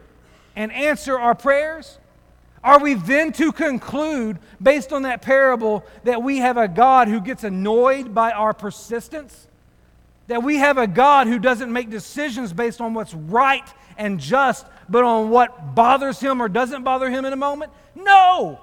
and 0.56 0.72
answer 0.72 1.20
our 1.20 1.36
prayers? 1.36 2.00
Are 2.66 2.80
we 2.80 2.96
then 2.96 3.32
to 3.34 3.52
conclude, 3.52 4.40
based 4.60 4.92
on 4.92 5.04
that 5.04 5.22
parable, 5.22 5.86
that 6.04 6.24
we 6.24 6.40
have 6.40 6.58
a 6.58 6.68
God 6.68 7.08
who 7.08 7.22
gets 7.22 7.44
annoyed 7.44 8.16
by 8.16 8.32
our 8.32 8.56
persistence? 8.56 9.48
That 10.26 10.42
we 10.42 10.56
have 10.56 10.80
a 10.80 10.88
God 10.88 11.28
who 11.28 11.38
doesn't 11.38 11.72
make 11.72 11.92
decisions 11.92 12.54
based 12.54 12.82
on 12.82 12.96
what's 12.96 13.14
right 13.14 13.72
and 14.00 14.20
just, 14.20 14.66
but 14.90 15.04
on 15.04 15.30
what 15.30 15.76
bothers 15.76 16.20
him 16.20 16.42
or 16.42 16.50
doesn't 16.50 16.82
bother 16.82 17.08
him 17.08 17.24
in 17.24 17.34
a 17.34 17.38
moment? 17.38 17.72
No, 17.94 18.60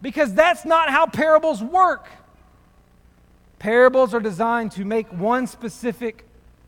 because 0.00 0.32
that's 0.32 0.64
not 0.64 0.88
how 0.88 1.04
parables 1.04 1.62
work. 1.62 2.08
Parables 3.58 4.14
are 4.14 4.20
designed 4.20 4.72
to 4.72 4.86
make 4.86 5.06
one 5.12 5.46
specific 5.46 6.24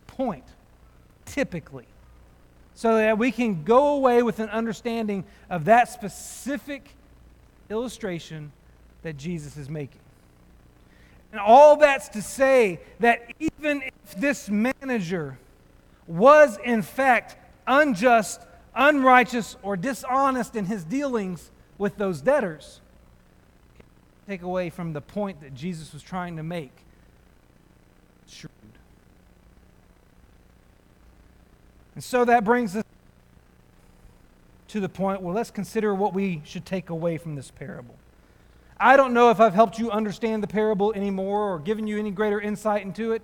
point, 0.06 0.44
typically. 1.24 1.86
So 2.76 2.96
that 2.96 3.16
we 3.16 3.32
can 3.32 3.64
go 3.64 3.94
away 3.94 4.22
with 4.22 4.38
an 4.38 4.50
understanding 4.50 5.24
of 5.48 5.64
that 5.64 5.88
specific 5.88 6.90
illustration 7.70 8.52
that 9.02 9.16
Jesus 9.16 9.56
is 9.56 9.70
making. 9.70 10.02
And 11.32 11.40
all 11.40 11.76
that's 11.76 12.10
to 12.10 12.20
say 12.20 12.80
that 13.00 13.32
even 13.40 13.82
if 13.82 14.14
this 14.16 14.50
manager 14.50 15.38
was 16.06 16.58
in 16.58 16.82
fact 16.82 17.36
unjust, 17.66 18.42
unrighteous, 18.74 19.56
or 19.62 19.76
dishonest 19.78 20.54
in 20.54 20.66
his 20.66 20.84
dealings 20.84 21.50
with 21.78 21.96
those 21.96 22.20
debtors, 22.20 22.82
take 24.28 24.42
away 24.42 24.68
from 24.68 24.92
the 24.92 25.00
point 25.00 25.40
that 25.40 25.54
Jesus 25.54 25.94
was 25.94 26.02
trying 26.02 26.36
to 26.36 26.42
make. 26.42 26.72
Shrewd. 28.28 28.55
And 31.96 32.04
so 32.04 32.26
that 32.26 32.44
brings 32.44 32.76
us 32.76 32.84
to 34.68 34.80
the 34.80 34.88
point 34.88 35.22
well, 35.22 35.34
let's 35.34 35.50
consider 35.50 35.94
what 35.94 36.14
we 36.14 36.42
should 36.44 36.64
take 36.64 36.90
away 36.90 37.16
from 37.16 37.34
this 37.34 37.50
parable. 37.50 37.96
I 38.78 38.98
don't 38.98 39.14
know 39.14 39.30
if 39.30 39.40
I've 39.40 39.54
helped 39.54 39.78
you 39.78 39.90
understand 39.90 40.42
the 40.42 40.46
parable 40.46 40.92
anymore 40.92 41.54
or 41.54 41.58
given 41.58 41.86
you 41.86 41.98
any 41.98 42.10
greater 42.10 42.38
insight 42.38 42.82
into 42.82 43.12
it, 43.12 43.22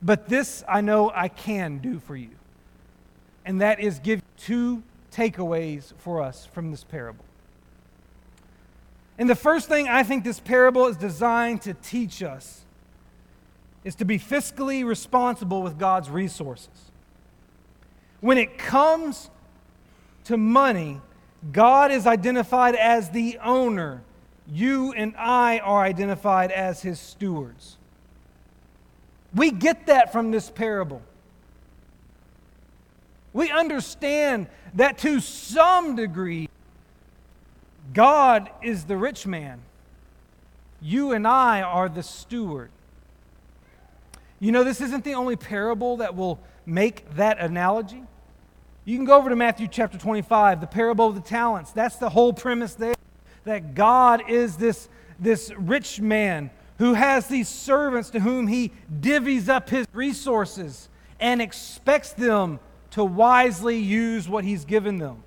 but 0.00 0.28
this 0.28 0.62
I 0.68 0.80
know 0.80 1.10
I 1.12 1.26
can 1.26 1.78
do 1.78 1.98
for 1.98 2.14
you. 2.14 2.30
And 3.44 3.60
that 3.60 3.80
is 3.80 3.98
give 3.98 4.22
two 4.36 4.84
takeaways 5.12 5.92
for 5.98 6.22
us 6.22 6.46
from 6.46 6.70
this 6.70 6.84
parable. 6.84 7.24
And 9.18 9.28
the 9.28 9.34
first 9.34 9.68
thing 9.68 9.88
I 9.88 10.04
think 10.04 10.22
this 10.22 10.38
parable 10.38 10.86
is 10.86 10.96
designed 10.96 11.62
to 11.62 11.74
teach 11.74 12.22
us 12.22 12.64
is 13.82 13.96
to 13.96 14.04
be 14.04 14.20
fiscally 14.20 14.84
responsible 14.84 15.62
with 15.62 15.76
God's 15.76 16.08
resources. 16.08 16.91
When 18.22 18.38
it 18.38 18.56
comes 18.56 19.30
to 20.24 20.36
money, 20.36 21.00
God 21.50 21.90
is 21.90 22.06
identified 22.06 22.76
as 22.76 23.10
the 23.10 23.36
owner. 23.42 24.04
You 24.46 24.92
and 24.92 25.14
I 25.16 25.58
are 25.58 25.82
identified 25.82 26.52
as 26.52 26.82
his 26.82 27.00
stewards. 27.00 27.78
We 29.34 29.50
get 29.50 29.86
that 29.86 30.12
from 30.12 30.30
this 30.30 30.50
parable. 30.50 31.02
We 33.32 33.50
understand 33.50 34.46
that 34.74 34.98
to 34.98 35.18
some 35.18 35.96
degree, 35.96 36.48
God 37.92 38.50
is 38.62 38.84
the 38.84 38.96
rich 38.96 39.26
man. 39.26 39.62
You 40.80 41.10
and 41.10 41.26
I 41.26 41.62
are 41.62 41.88
the 41.88 42.04
steward. 42.04 42.70
You 44.38 44.52
know, 44.52 44.62
this 44.62 44.80
isn't 44.80 45.02
the 45.02 45.14
only 45.14 45.34
parable 45.34 45.96
that 45.96 46.14
will 46.14 46.38
make 46.64 47.16
that 47.16 47.40
analogy. 47.40 48.04
You 48.84 48.96
can 48.96 49.04
go 49.04 49.16
over 49.16 49.28
to 49.28 49.36
Matthew 49.36 49.68
chapter 49.68 49.96
25, 49.96 50.60
the 50.60 50.66
parable 50.66 51.08
of 51.08 51.14
the 51.14 51.20
talents. 51.20 51.70
That's 51.70 51.96
the 51.96 52.10
whole 52.10 52.32
premise 52.32 52.74
there 52.74 52.94
that 53.44 53.74
God 53.74 54.28
is 54.28 54.56
this, 54.56 54.88
this 55.20 55.52
rich 55.56 56.00
man 56.00 56.50
who 56.78 56.94
has 56.94 57.28
these 57.28 57.48
servants 57.48 58.10
to 58.10 58.20
whom 58.20 58.48
he 58.48 58.72
divvies 59.00 59.48
up 59.48 59.70
his 59.70 59.86
resources 59.92 60.88
and 61.20 61.40
expects 61.40 62.12
them 62.12 62.58
to 62.90 63.04
wisely 63.04 63.78
use 63.78 64.28
what 64.28 64.44
he's 64.44 64.64
given 64.64 64.98
them. 64.98 65.22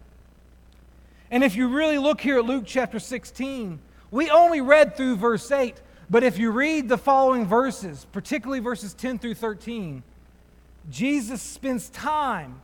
And 1.32 1.44
if 1.44 1.56
you 1.56 1.70
really 1.70 1.98
look 1.98 2.20
here 2.20 2.40
at 2.40 2.46
Luke 2.46 2.64
chapter 2.66 3.00
16, 3.00 3.80
we 4.12 4.30
only 4.30 4.60
read 4.62 4.98
through 4.98 5.16
verse 5.16 5.50
8, 5.50 5.82
but 6.10 6.24
if 6.24 6.38
you 6.38 6.52
read 6.52 6.90
the 6.90 6.98
following 6.98 7.46
verses, 7.46 8.06
particularly 8.12 8.60
verses 8.60 8.94
10 8.94 9.20
through 9.20 9.36
13, 9.36 10.04
Jesus 10.90 11.42
spends 11.42 11.90
time 11.90 12.62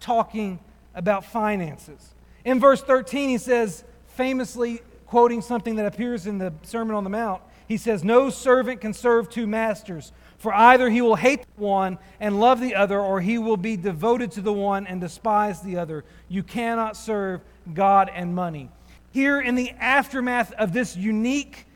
talking 0.00 0.58
about 0.94 1.24
finances. 1.24 2.14
In 2.44 2.60
verse 2.60 2.82
13, 2.82 3.28
he 3.28 3.38
says, 3.38 3.84
famously 4.08 4.82
quoting 5.06 5.40
something 5.40 5.76
that 5.76 5.86
appears 5.86 6.26
in 6.26 6.38
the 6.38 6.52
Sermon 6.62 6.94
on 6.94 7.04
the 7.04 7.10
Mount, 7.10 7.40
he 7.68 7.76
says, 7.76 8.02
No 8.02 8.30
servant 8.30 8.80
can 8.80 8.92
serve 8.92 9.28
two 9.28 9.46
masters, 9.46 10.12
for 10.38 10.52
either 10.54 10.88
he 10.90 11.00
will 11.00 11.16
hate 11.16 11.42
the 11.42 11.62
one 11.62 11.98
and 12.18 12.40
love 12.40 12.60
the 12.60 12.74
other, 12.74 12.98
or 12.98 13.20
he 13.20 13.38
will 13.38 13.56
be 13.56 13.76
devoted 13.76 14.32
to 14.32 14.40
the 14.40 14.52
one 14.52 14.86
and 14.86 15.00
despise 15.00 15.60
the 15.60 15.76
other. 15.78 16.04
You 16.28 16.42
cannot 16.42 16.96
serve 16.96 17.42
God 17.74 18.10
and 18.12 18.34
money. 18.34 18.70
Here, 19.12 19.40
in 19.40 19.54
the 19.54 19.70
aftermath 19.72 20.52
of 20.52 20.72
this 20.72 20.96
unique 20.96 21.66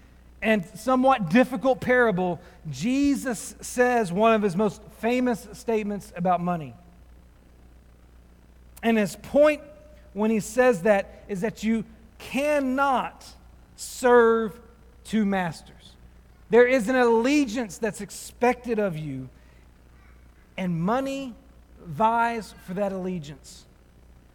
and 0.40 0.64
somewhat 0.74 1.30
difficult 1.30 1.80
parable, 1.80 2.40
Jesus 2.70 3.54
says 3.60 4.12
one 4.12 4.34
of 4.34 4.42
his 4.42 4.56
most 4.56 4.82
famous 4.98 5.46
statements 5.52 6.12
about 6.16 6.40
money. 6.40 6.74
And 8.82 8.98
his 8.98 9.16
point 9.16 9.62
when 10.12 10.30
he 10.30 10.40
says 10.40 10.82
that 10.82 11.24
is 11.28 11.40
that 11.42 11.62
you 11.62 11.84
cannot 12.18 13.24
serve 13.76 14.58
two 15.04 15.24
masters. 15.24 15.94
There 16.50 16.66
is 16.66 16.88
an 16.88 16.96
allegiance 16.96 17.78
that's 17.78 18.00
expected 18.00 18.78
of 18.78 18.96
you, 18.96 19.28
and 20.56 20.78
money 20.78 21.34
vies 21.84 22.54
for 22.66 22.74
that 22.74 22.92
allegiance. 22.92 23.64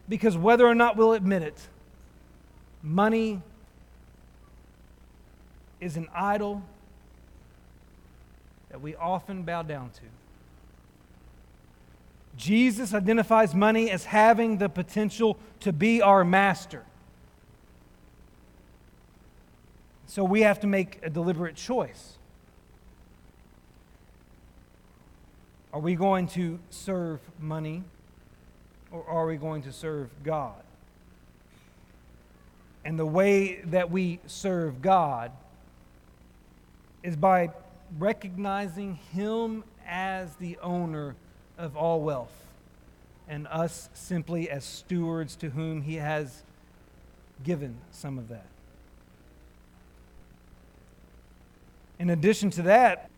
Because 0.09 0.37
whether 0.37 0.65
or 0.65 0.73
not 0.73 0.97
we'll 0.97 1.13
admit 1.13 1.43
it, 1.43 1.59
money 2.81 3.41
is 5.79 5.95
an 5.97 6.07
idol 6.13 6.63
that 8.69 8.81
we 8.81 8.95
often 8.95 9.43
bow 9.43 9.61
down 9.61 9.91
to. 9.91 10.01
Jesus 12.37 12.93
identifies 12.93 13.55
money 13.55 13.89
as 13.89 14.05
having 14.05 14.59
the 14.59 14.69
potential 14.69 15.37
to 15.61 15.73
be 15.73 16.01
our 16.01 16.23
master. 16.23 16.85
So 20.05 20.23
we 20.23 20.41
have 20.41 20.59
to 20.61 20.67
make 20.67 20.99
a 21.03 21.09
deliberate 21.09 21.55
choice. 21.55 22.13
Are 25.73 25.79
we 25.79 25.95
going 25.95 26.27
to 26.29 26.59
serve 26.69 27.19
money 27.39 27.83
or 28.91 29.03
are 29.05 29.25
we 29.25 29.37
going 29.37 29.63
to 29.63 29.73
serve 29.73 30.09
God? 30.23 30.61
And 32.85 32.97
the 32.97 33.05
way 33.05 33.61
that 33.65 33.91
we 33.91 34.19
serve 34.27 34.81
God 34.81 35.31
is 37.03 37.15
by 37.15 37.49
recognizing 37.97 38.95
Him 39.13 39.63
as 39.85 40.35
the 40.35 40.57
owner 40.59 41.15
of 41.57 41.75
all 41.75 42.01
wealth 42.01 42.31
and 43.27 43.47
us 43.47 43.89
simply 43.93 44.49
as 44.49 44.63
stewards 44.63 45.35
to 45.37 45.49
whom 45.49 45.81
He 45.81 45.95
has 45.95 46.43
given 47.43 47.75
some 47.91 48.17
of 48.17 48.29
that. 48.29 48.45
In 51.99 52.09
addition 52.09 52.49
to 52.51 52.61
that, 52.63 53.09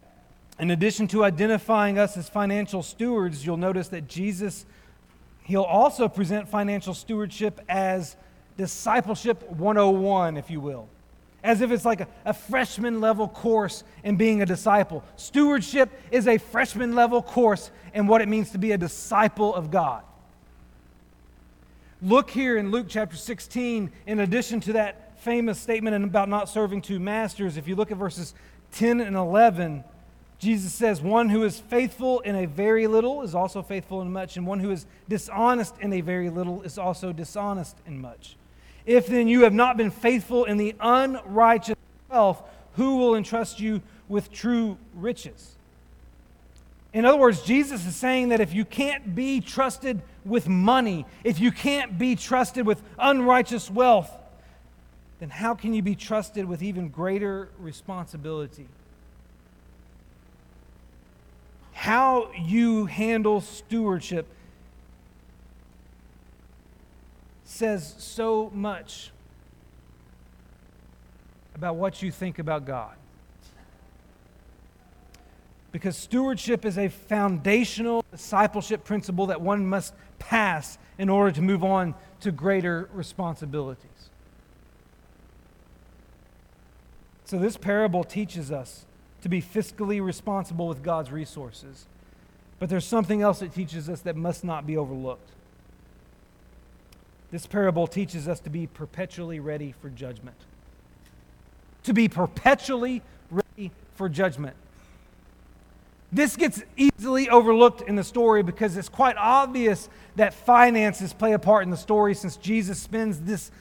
in 0.57 0.71
addition 0.71 1.07
to 1.09 1.23
identifying 1.23 1.97
us 1.97 2.17
as 2.17 2.27
financial 2.27 2.81
stewards, 2.81 3.45
you'll 3.45 3.57
notice 3.57 3.89
that 3.89 4.07
Jesus, 4.07 4.65
he'll 5.43 5.63
also 5.63 6.07
present 6.07 6.49
financial 6.49 6.93
stewardship 6.93 7.61
as 7.69 8.15
discipleship 8.57 9.49
101, 9.51 10.37
if 10.37 10.49
you 10.49 10.59
will 10.59 10.87
as 11.43 11.61
if 11.61 11.71
it's 11.71 11.85
like 11.85 12.01
a, 12.01 12.07
a, 12.25 12.33
freshman 12.33 12.99
level 12.99 13.27
course 13.27 13.83
in 14.03 14.15
being 14.15 14.41
a 14.41 14.45
disciple. 14.45 15.03
Stewardship 15.15 15.89
is 16.11 16.27
a 16.27 16.37
freshman 16.37 16.95
level 16.95 17.21
course 17.21 17.71
in 17.93 18.07
what 18.07 18.21
it 18.21 18.27
means 18.27 18.51
to 18.51 18.57
be 18.57 18.71
a 18.71 18.77
disciple 18.77 19.53
of 19.55 19.71
God. 19.71 20.03
Look 22.01 22.29
here 22.29 22.57
in 22.57 22.71
Luke 22.71 22.87
chapter 22.89 23.17
16, 23.17 23.91
in 24.07 24.19
addition 24.19 24.59
to 24.61 24.73
that 24.73 25.19
famous 25.19 25.59
statement 25.59 26.03
about 26.03 26.29
not 26.29 26.49
serving 26.49 26.81
two 26.81 26.99
masters, 26.99 27.57
if 27.57 27.67
you 27.67 27.75
look 27.75 27.91
at 27.91 27.97
verses 27.97 28.33
10 28.73 29.01
and 29.01 29.15
11, 29.15 29.83
Jesus 30.39 30.73
says, 30.73 31.01
One 31.01 31.29
who 31.29 31.43
is 31.43 31.59
faithful 31.59 32.21
in 32.21 32.35
a 32.35 32.45
very 32.45 32.87
little 32.87 33.21
is 33.21 33.35
also 33.35 33.61
faithful 33.61 34.01
in 34.01 34.11
much, 34.11 34.37
and 34.37 34.47
one 34.47 34.59
who 34.59 34.71
is 34.71 34.85
dishonest 35.09 35.75
in 35.79 35.91
a 35.91 36.01
very 36.01 36.29
little 36.29 36.61
is 36.61 36.77
also 36.77 37.11
dishonest 37.11 37.77
in 37.85 37.99
much. 37.99 38.37
If 38.89 39.05
then 39.05 39.27
you 39.27 39.43
have 39.43 39.53
not 39.53 39.77
been 39.77 39.91
faithful 39.91 40.45
in 40.45 40.57
the 40.57 40.75
unrighteous 40.79 41.75
wealth, 42.09 42.41
who 42.73 42.97
will 42.97 43.13
entrust 43.13 43.59
you 43.59 43.83
with 44.07 44.31
true 44.31 44.79
riches? 44.95 45.51
In 46.91 47.05
other 47.05 47.19
words, 47.19 47.43
Jesus 47.43 47.85
is 47.85 47.95
saying 47.95 48.29
that 48.29 48.41
if 48.41 48.51
you 48.51 48.65
can't 48.65 49.13
be 49.13 49.41
trusted 49.41 50.01
with 50.25 50.47
money, 50.47 51.05
if 51.23 51.39
you 51.39 51.51
can't 51.51 51.99
be 51.99 52.15
trusted 52.15 52.65
with 52.65 52.81
unrighteous 52.97 53.69
wealth, 53.69 54.09
then 55.19 55.29
how 55.29 55.53
can 55.53 55.75
you 55.75 55.83
be 55.83 55.93
trusted 55.93 56.45
with 56.45 56.63
even 56.63 56.89
greater 56.89 57.49
responsibility? 57.59 58.65
How 61.73 62.31
you 62.33 62.87
handle 62.87 63.41
stewardship 63.41 64.25
says 67.49 67.95
so 67.97 68.51
much 68.53 69.11
about 71.55 71.75
what 71.75 72.01
you 72.01 72.11
think 72.11 72.37
about 72.37 72.63
God. 72.63 72.95
Because 75.71 75.97
stewardship 75.97 76.63
is 76.63 76.77
a 76.77 76.89
foundational 76.89 78.05
discipleship 78.11 78.83
principle 78.83 79.25
that 79.27 79.41
one 79.41 79.65
must 79.65 79.93
pass 80.19 80.77
in 80.99 81.09
order 81.09 81.31
to 81.31 81.41
move 81.41 81.63
on 81.63 81.95
to 82.21 82.31
greater 82.31 82.87
responsibilities. 82.93 84.09
So, 87.25 87.39
this 87.39 87.57
parable 87.57 88.03
teaches 88.03 88.51
us 88.51 88.85
to 89.21 89.29
be 89.29 89.41
fiscally 89.41 90.03
responsible 90.03 90.67
with 90.67 90.83
God's 90.83 91.11
resources. 91.11 91.87
But 92.59 92.69
there's 92.69 92.85
something 92.85 93.21
else 93.21 93.41
it 93.41 93.53
teaches 93.53 93.89
us 93.89 94.01
that 94.01 94.15
must 94.15 94.43
not 94.43 94.65
be 94.65 94.77
overlooked. 94.77 95.31
This 97.31 97.45
parable 97.45 97.87
teaches 97.87 98.27
us 98.27 98.39
to 98.41 98.49
be 98.49 98.67
perpetually 98.67 99.39
ready 99.39 99.73
for 99.81 99.89
judgment. 99.89 100.37
To 101.83 101.93
be 101.93 102.07
perpetually 102.07 103.01
ready 103.29 103.71
for 103.95 104.09
judgment. 104.09 104.55
This 106.11 106.35
gets 106.35 106.63
easily 106.75 107.29
overlooked 107.29 107.81
in 107.81 107.95
the 107.95 108.03
story 108.03 108.41
because 108.41 108.75
it's 108.77 108.89
quite 108.89 109.15
obvious 109.17 109.89
that 110.15 110.33
finances 110.33 111.13
play 111.13 111.33
a 111.33 111.39
part 111.39 111.63
in 111.63 111.69
the 111.69 111.77
story 111.77 112.15
since 112.15 112.35
Jesus 112.35 112.79
spends 112.79 113.21
this 113.21 113.51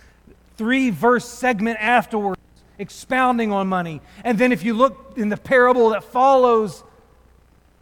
three 0.57 0.89
verse 0.91 1.29
segment 1.29 1.79
afterwards 1.79 2.41
expounding 2.79 3.53
on 3.53 3.67
money. 3.67 4.01
And 4.25 4.39
then 4.39 4.51
if 4.53 4.65
you 4.65 4.73
look 4.73 5.13
in 5.17 5.29
the 5.29 5.37
parable 5.37 5.91
that 5.91 6.05
follows, 6.05 6.85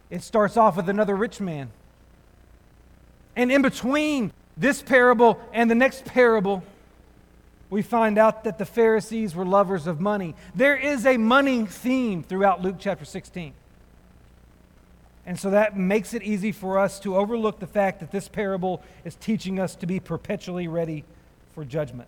it 0.09 0.21
starts 0.21 0.57
off 0.57 0.75
with 0.75 0.89
another 0.89 1.15
rich 1.15 1.39
man. 1.39 1.71
And 3.37 3.51
in 3.51 3.61
between 3.61 4.33
this 4.57 4.81
parable 4.81 5.39
and 5.53 5.69
the 5.69 5.75
next 5.75 6.05
parable, 6.05 6.63
we 7.69 7.81
find 7.81 8.17
out 8.17 8.43
that 8.45 8.57
the 8.57 8.65
Pharisees 8.65 9.35
were 9.35 9.45
lovers 9.45 9.87
of 9.87 9.99
money. 9.99 10.35
There 10.55 10.75
is 10.75 11.05
a 11.05 11.17
money 11.17 11.65
theme 11.65 12.23
throughout 12.23 12.61
Luke 12.61 12.77
chapter 12.79 13.05
16. 13.05 13.53
And 15.25 15.37
so 15.37 15.49
that 15.49 15.77
makes 15.77 16.13
it 16.13 16.23
easy 16.23 16.53
for 16.53 16.79
us 16.79 17.01
to 17.01 17.17
overlook 17.17 17.59
the 17.59 17.67
fact 17.67 17.99
that 17.99 18.11
this 18.11 18.29
parable 18.29 18.81
is 19.03 19.15
teaching 19.15 19.59
us 19.59 19.75
to 19.75 19.85
be 19.85 19.99
perpetually 19.99 20.69
ready 20.69 21.03
for 21.53 21.65
judgment. 21.65 22.07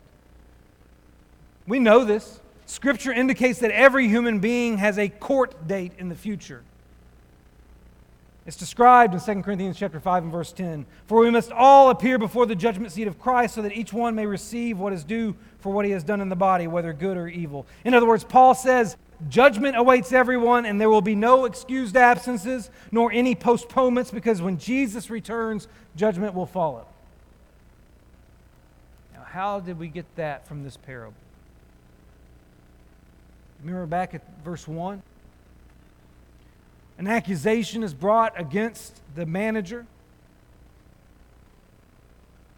We 1.67 1.79
know 1.79 2.05
this. 2.05 2.39
Scripture 2.65 3.11
indicates 3.11 3.59
that 3.59 3.71
every 3.71 4.07
human 4.07 4.39
being 4.39 4.77
has 4.77 4.97
a 4.97 5.09
court 5.09 5.67
date 5.67 5.91
in 5.97 6.07
the 6.07 6.15
future. 6.15 6.63
It's 8.49 8.57
described 8.57 9.13
in 9.13 9.19
2 9.19 9.43
Corinthians 9.43 9.77
chapter 9.77 9.99
5 9.99 10.23
and 10.23 10.31
verse 10.31 10.51
10. 10.51 10.87
For 11.05 11.19
we 11.19 11.29
must 11.29 11.51
all 11.51 11.91
appear 11.91 12.17
before 12.17 12.47
the 12.47 12.55
judgment 12.55 12.91
seat 12.91 13.07
of 13.07 13.19
Christ 13.19 13.53
so 13.53 13.61
that 13.61 13.73
each 13.73 13.93
one 13.93 14.15
may 14.15 14.25
receive 14.25 14.79
what 14.79 14.91
is 14.91 15.03
due 15.03 15.35
for 15.59 15.71
what 15.71 15.85
he 15.85 15.91
has 15.91 16.03
done 16.03 16.19
in 16.19 16.29
the 16.29 16.35
body, 16.35 16.65
whether 16.65 16.91
good 16.91 17.15
or 17.15 17.27
evil. 17.27 17.67
In 17.85 17.93
other 17.93 18.07
words, 18.07 18.23
Paul 18.23 18.55
says, 18.55 18.97
Judgment 19.29 19.77
awaits 19.77 20.11
everyone, 20.11 20.65
and 20.65 20.81
there 20.81 20.89
will 20.89 20.99
be 20.99 21.13
no 21.13 21.45
excused 21.45 21.95
absences 21.95 22.71
nor 22.91 23.11
any 23.11 23.35
postponements 23.35 24.09
because 24.09 24.41
when 24.41 24.57
Jesus 24.57 25.11
returns, 25.11 25.67
judgment 25.95 26.33
will 26.33 26.47
follow. 26.47 26.87
Now, 29.13 29.25
how 29.25 29.59
did 29.59 29.77
we 29.77 29.89
get 29.89 30.07
that 30.15 30.47
from 30.47 30.63
this 30.63 30.75
parable? 30.75 31.13
Remember 33.61 33.85
back 33.85 34.15
at 34.15 34.23
verse 34.43 34.67
1? 34.67 35.03
An 36.99 37.07
accusation 37.07 37.81
is 37.81 37.93
brought 37.93 38.37
against 38.37 39.01
the 39.15 39.25
manager. 39.25 39.87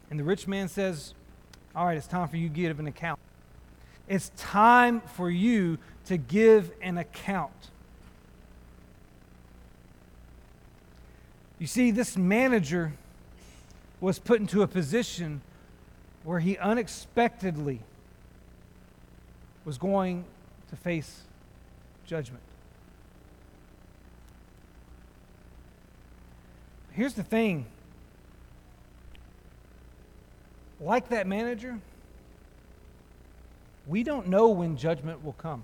And 0.10 0.20
the 0.20 0.24
rich 0.24 0.48
man 0.48 0.68
says, 0.68 1.14
All 1.76 1.86
right, 1.86 1.96
it's 1.96 2.08
time 2.08 2.28
for 2.28 2.38
you 2.38 2.50
to 2.50 2.56
give 2.56 2.80
an 2.80 2.88
account. 2.88 3.20
It's 4.10 4.32
time 4.36 5.02
for 5.02 5.30
you 5.30 5.78
to 6.06 6.18
give 6.18 6.72
an 6.82 6.98
account. 6.98 7.52
You 11.60 11.68
see, 11.68 11.92
this 11.92 12.18
manager 12.18 12.94
was 14.00 14.18
put 14.18 14.40
into 14.40 14.64
a 14.64 14.68
position 14.68 15.42
where 16.24 16.40
he 16.40 16.58
unexpectedly 16.58 17.82
was 19.66 19.78
going 19.78 20.26
to 20.72 20.76
face 20.76 21.22
judgment. 22.08 22.42
Here's 26.92 27.14
the 27.14 27.24
thing 27.24 27.66
like 30.80 31.10
that 31.10 31.28
manager, 31.28 31.80
we 33.88 34.04
don't 34.04 34.28
know 34.28 34.50
when 34.50 34.78
judgment 34.78 35.24
will 35.24 35.34
come. 35.34 35.64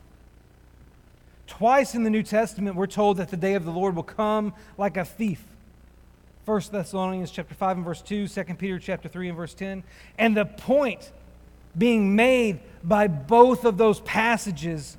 Twice 1.47 1.95
in 1.95 2.03
the 2.03 2.09
New 2.09 2.23
Testament, 2.23 2.75
we're 2.75 2.88
told 2.88 3.17
that 3.17 3.30
the 3.30 3.38
day 3.38 3.55
of 3.55 3.65
the 3.65 3.71
Lord 3.71 3.95
will 3.95 4.03
come 4.03 4.53
like 4.78 4.97
a 4.97 5.05
thief. 5.05 5.43
1 6.45 6.61
Thessalonians 6.71 7.32
chapter 7.32 7.55
5 7.55 7.78
and 7.78 7.86
verse 7.86 8.01
2, 8.01 8.28
2 8.28 8.43
Peter 8.55 8.80
chapter 8.80 9.09
3 9.09 9.30
and 9.30 9.38
verse 9.38 9.53
10. 9.53 9.84
And 10.17 10.38
the 10.38 10.45
point 10.45 11.11
being 11.78 12.15
made 12.15 12.59
by 12.84 13.07
both 13.07 13.65
of 13.65 13.78
those 13.78 14.01
passages 14.01 14.97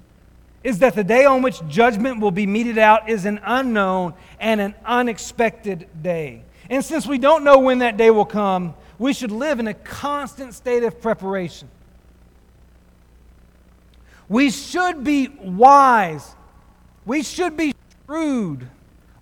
is 0.69 0.81
that 0.81 0.95
the 0.95 1.03
day 1.03 1.25
on 1.25 1.41
which 1.41 1.67
judgment 1.67 2.21
will 2.21 2.31
be 2.31 2.47
meted 2.47 2.77
out 2.77 3.09
is 3.09 3.25
an 3.25 3.41
unknown 3.43 4.13
and 4.39 4.61
an 4.61 4.75
unexpected 4.85 5.89
day. 6.03 6.43
And 6.69 6.85
since 6.85 7.07
we 7.07 7.17
don't 7.17 7.43
know 7.43 7.59
when 7.59 7.79
that 7.79 7.97
day 7.97 8.11
will 8.11 8.27
come, 8.27 8.75
we 8.99 9.15
should 9.15 9.33
live 9.33 9.61
in 9.61 9.67
a 9.67 9.73
constant 9.73 10.53
state 10.53 10.83
of 10.83 11.01
preparation. 11.01 11.69
We 14.29 14.51
should 14.51 15.03
be 15.03 15.29
wise. 15.29 16.35
We 17.07 17.23
should 17.23 17.57
be 17.57 17.75
shrewd. 18.05 18.69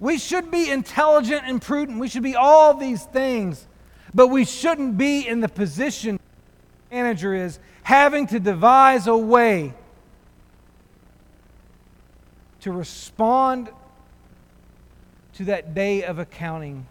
We 0.01 0.19
should 0.19 0.51
be 0.51 0.69
intelligent 0.69 1.43
and 1.47 1.63
prudent. 1.63 2.01
We 2.01 2.09
should 2.09 2.25
be 2.25 2.35
all 2.35 2.75
these 2.75 3.05
things. 3.05 3.69
But 4.13 4.29
we 4.29 4.45
shouldn't 4.45 4.99
be 4.99 5.29
in 5.29 5.41
the 5.41 5.49
position 5.49 6.19
manager 6.91 7.35
is 7.35 7.61
having 7.85 8.27
to 8.29 8.41
devise 8.41 9.07
a 9.07 9.17
way 9.17 9.75
to 12.61 12.73
respond 12.73 13.69
to 15.35 15.45
that 15.45 15.75
day 15.75 16.03
of 16.03 16.19
accounting 16.19 16.87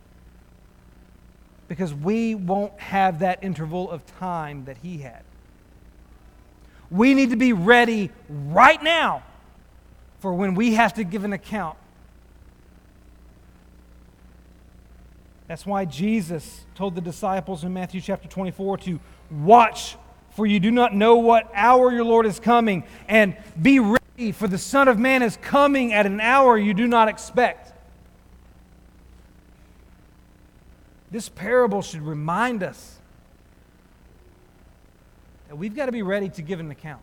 because 1.68 1.94
we 1.94 2.36
won't 2.36 2.80
have 2.80 3.20
that 3.20 3.44
interval 3.44 3.90
of 3.90 4.06
time 4.20 4.66
that 4.66 4.78
he 4.78 5.00
had. 5.00 5.24
We 6.92 7.14
need 7.14 7.32
to 7.32 7.36
be 7.36 7.54
ready 7.54 8.12
right 8.30 8.82
now 8.82 9.24
for 10.20 10.34
when 10.34 10.54
we 10.54 10.76
have 10.76 10.94
to 10.96 11.04
give 11.04 11.24
an 11.24 11.34
account. 11.34 11.78
That's 15.48 15.66
why 15.66 15.86
Jesus 15.86 16.66
told 16.76 16.96
the 16.96 17.02
disciples 17.02 17.64
in 17.64 17.74
Matthew 17.74 18.02
chapter 18.02 18.28
24 18.28 18.78
to 18.80 19.00
watch, 19.32 19.96
for 20.32 20.46
you 20.46 20.60
do 20.60 20.72
not 20.72 20.94
know 20.94 21.16
what 21.16 21.50
hour 21.54 21.92
your 21.92 22.04
Lord 22.04 22.26
is 22.26 22.40
coming, 22.40 22.84
and 23.08 23.36
be 23.60 23.80
ready 23.80 24.05
for 24.34 24.48
the 24.48 24.58
Son 24.58 24.88
of 24.88 24.98
Man 24.98 25.22
is 25.22 25.38
coming 25.38 25.94
at 25.94 26.06
an 26.06 26.22
hour 26.22 26.58
you 26.58 26.74
do 26.74 26.88
not 26.88 27.08
expect. 27.08 27.74
This 31.12 31.30
parable 31.30 31.82
should 31.82 32.02
remind 32.02 32.64
us 32.64 32.98
that 35.48 35.56
we've 35.56 35.76
got 35.76 35.86
to 35.88 35.92
be 35.92 36.02
ready 36.02 36.30
to 36.30 36.42
give 36.42 36.60
an 36.60 36.72
account. 36.72 37.02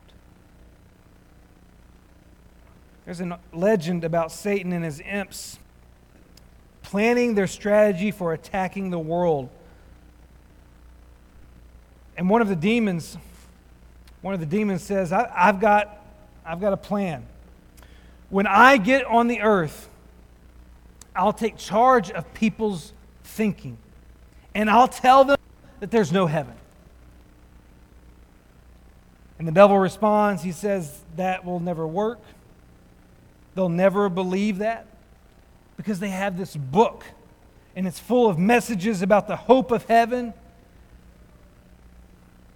There's 3.05 3.21
a 3.21 3.39
legend 3.53 4.05
about 4.05 4.33
Satan 4.33 4.73
and 4.73 4.85
his 4.85 5.01
imps 5.01 5.59
planning 6.83 7.35
their 7.35 7.47
strategy 7.47 8.11
for 8.11 8.33
attacking 8.33 8.91
the 8.91 8.99
world. 8.99 9.49
And 12.17 12.29
one 12.29 12.43
of 12.43 12.49
the 12.49 12.57
demons, 12.57 13.17
one 14.21 14.35
of 14.35 14.41
the 14.41 14.47
demons 14.47 14.83
says, 14.83 15.13
I, 15.13 15.31
have 15.35 15.61
got 15.61 16.02
I've 16.45 16.61
got 16.61 16.73
a 16.73 16.77
plan. 16.77 17.27
When 18.31 18.47
I 18.47 18.77
get 18.77 19.05
on 19.05 19.29
the 19.29 19.43
earth, 19.43 19.89
I'll 21.15 21.33
take 21.33 21.57
charge 21.57 22.11
of 22.11 22.33
people's 22.35 22.93
thinking 23.25 23.77
and 24.55 24.71
I'll 24.71 24.89
tell 24.89 25.25
them 25.25 25.39
that 25.81 25.91
there's 25.91 26.13
no 26.13 26.27
heaven. 26.27 26.55
And 29.39 29.49
the 29.49 29.53
devil 29.53 29.79
responds, 29.79 30.43
he 30.43 30.53
says, 30.53 31.01
That 31.17 31.45
will 31.45 31.61
never 31.61 31.87
work. 31.87 32.21
They'll 33.55 33.69
never 33.69 34.09
believe 34.09 34.59
that 34.59 34.87
because 35.77 36.01
they 36.01 36.11
have 36.11 36.39
this 36.39 36.57
book 36.57 37.05
and 37.75 37.87
it's 37.87 37.99
full 37.99 38.29
of 38.29 38.39
messages 38.39 39.03
about 39.03 39.29
the 39.29 39.37
hope 39.37 39.71
of 39.71 39.85
heaven 39.85 40.33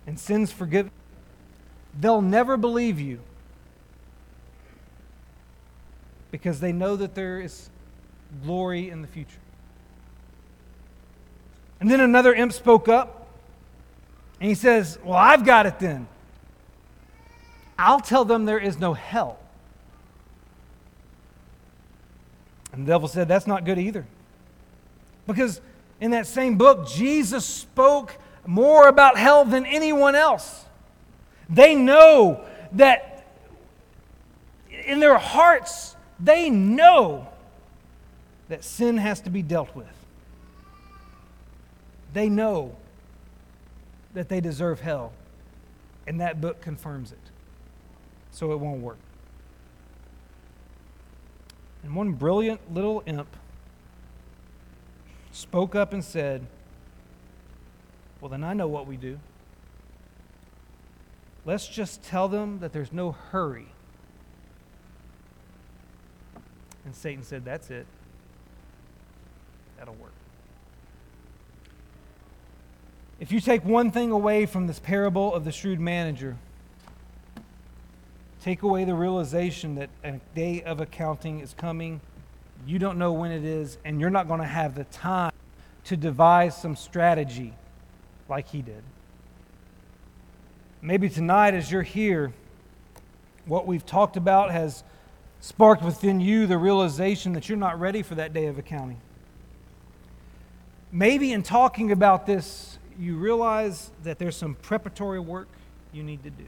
and 0.06 0.18
sins 0.18 0.52
forgiven. 0.52 0.90
They'll 1.98 2.22
never 2.22 2.56
believe 2.56 3.00
you 3.00 3.20
because 6.36 6.60
they 6.60 6.70
know 6.70 6.96
that 6.96 7.14
there 7.14 7.40
is 7.40 7.70
glory 8.44 8.90
in 8.90 9.00
the 9.00 9.08
future. 9.08 9.40
And 11.80 11.90
then 11.90 11.98
another 11.98 12.34
imp 12.34 12.52
spoke 12.52 12.90
up 12.90 13.26
and 14.38 14.46
he 14.50 14.54
says, 14.54 14.98
Well, 15.02 15.16
I've 15.16 15.46
got 15.46 15.64
it 15.64 15.78
then. 15.78 16.06
I'll 17.78 18.00
tell 18.00 18.26
them 18.26 18.44
there 18.44 18.58
is 18.58 18.78
no 18.78 18.92
hell. 18.92 19.38
And 22.70 22.86
the 22.86 22.92
devil 22.92 23.08
said, 23.08 23.28
That's 23.28 23.46
not 23.46 23.64
good 23.64 23.78
either. 23.78 24.04
Because 25.26 25.62
In 26.02 26.10
that 26.10 26.26
same 26.26 26.58
book, 26.58 26.86
Jesus 26.86 27.46
spoke 27.46 28.18
more 28.44 28.88
about 28.88 29.16
hell 29.16 29.46
than 29.46 29.64
anyone 29.64 30.14
else. 30.14 30.66
They 31.48 31.74
know 31.74 32.44
that 32.72 33.26
in 34.84 35.00
their 35.00 35.16
hearts, 35.16 35.95
they 36.18 36.50
know 36.50 37.28
that 38.48 38.64
sin 38.64 38.98
has 38.98 39.20
to 39.22 39.30
be 39.30 39.42
dealt 39.42 39.74
with. 39.74 39.86
They 42.12 42.28
know 42.28 42.76
that 44.14 44.28
they 44.28 44.40
deserve 44.40 44.80
hell, 44.80 45.12
and 46.06 46.20
that 46.20 46.40
book 46.40 46.60
confirms 46.60 47.12
it. 47.12 47.18
So 48.30 48.52
it 48.52 48.60
won't 48.60 48.80
work. 48.80 48.98
And 51.82 51.94
one 51.94 52.12
brilliant 52.12 52.72
little 52.72 53.02
imp 53.06 53.28
spoke 55.32 55.74
up 55.74 55.92
and 55.92 56.04
said, 56.04 56.46
Well, 58.20 58.30
then 58.30 58.42
I 58.42 58.54
know 58.54 58.66
what 58.66 58.86
we 58.86 58.96
do. 58.96 59.18
Let's 61.44 61.68
just 61.68 62.02
tell 62.02 62.26
them 62.26 62.58
that 62.58 62.72
there's 62.72 62.92
no 62.92 63.12
hurry. 63.12 63.68
And 66.86 66.94
Satan 66.94 67.24
said, 67.24 67.44
That's 67.44 67.68
it. 67.70 67.84
That'll 69.76 69.94
work. 69.94 70.12
If 73.18 73.32
you 73.32 73.40
take 73.40 73.64
one 73.64 73.90
thing 73.90 74.12
away 74.12 74.46
from 74.46 74.66
this 74.66 74.78
parable 74.78 75.34
of 75.34 75.44
the 75.44 75.52
shrewd 75.52 75.80
manager, 75.80 76.36
take 78.40 78.62
away 78.62 78.84
the 78.84 78.94
realization 78.94 79.74
that 79.74 79.90
a 80.04 80.20
day 80.34 80.62
of 80.62 80.80
accounting 80.80 81.40
is 81.40 81.54
coming. 81.54 82.00
You 82.66 82.78
don't 82.78 82.98
know 82.98 83.12
when 83.12 83.32
it 83.32 83.44
is, 83.44 83.78
and 83.84 84.00
you're 84.00 84.10
not 84.10 84.28
going 84.28 84.40
to 84.40 84.46
have 84.46 84.74
the 84.74 84.84
time 84.84 85.32
to 85.84 85.96
devise 85.96 86.56
some 86.56 86.76
strategy 86.76 87.52
like 88.28 88.48
he 88.48 88.62
did. 88.62 88.82
Maybe 90.82 91.08
tonight, 91.08 91.54
as 91.54 91.72
you're 91.72 91.82
here, 91.82 92.32
what 93.46 93.66
we've 93.66 93.84
talked 93.84 94.16
about 94.16 94.50
has 94.52 94.84
sparked 95.40 95.82
within 95.82 96.20
you 96.20 96.46
the 96.46 96.58
realization 96.58 97.32
that 97.34 97.48
you're 97.48 97.58
not 97.58 97.78
ready 97.78 98.02
for 98.02 98.14
that 98.16 98.32
day 98.32 98.46
of 98.46 98.58
accounting. 98.58 99.00
Maybe 100.92 101.32
in 101.32 101.42
talking 101.42 101.92
about 101.92 102.26
this, 102.26 102.78
you 102.98 103.16
realize 103.16 103.90
that 104.02 104.18
there's 104.18 104.36
some 104.36 104.54
preparatory 104.54 105.20
work 105.20 105.48
you 105.92 106.02
need 106.02 106.22
to 106.24 106.30
do. 106.30 106.46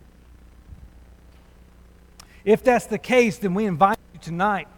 If 2.44 2.64
that's 2.64 2.86
the 2.86 2.98
case, 2.98 3.38
then 3.38 3.54
we 3.54 3.66
invite 3.66 3.98
you 4.14 4.20
tonight. 4.20 4.68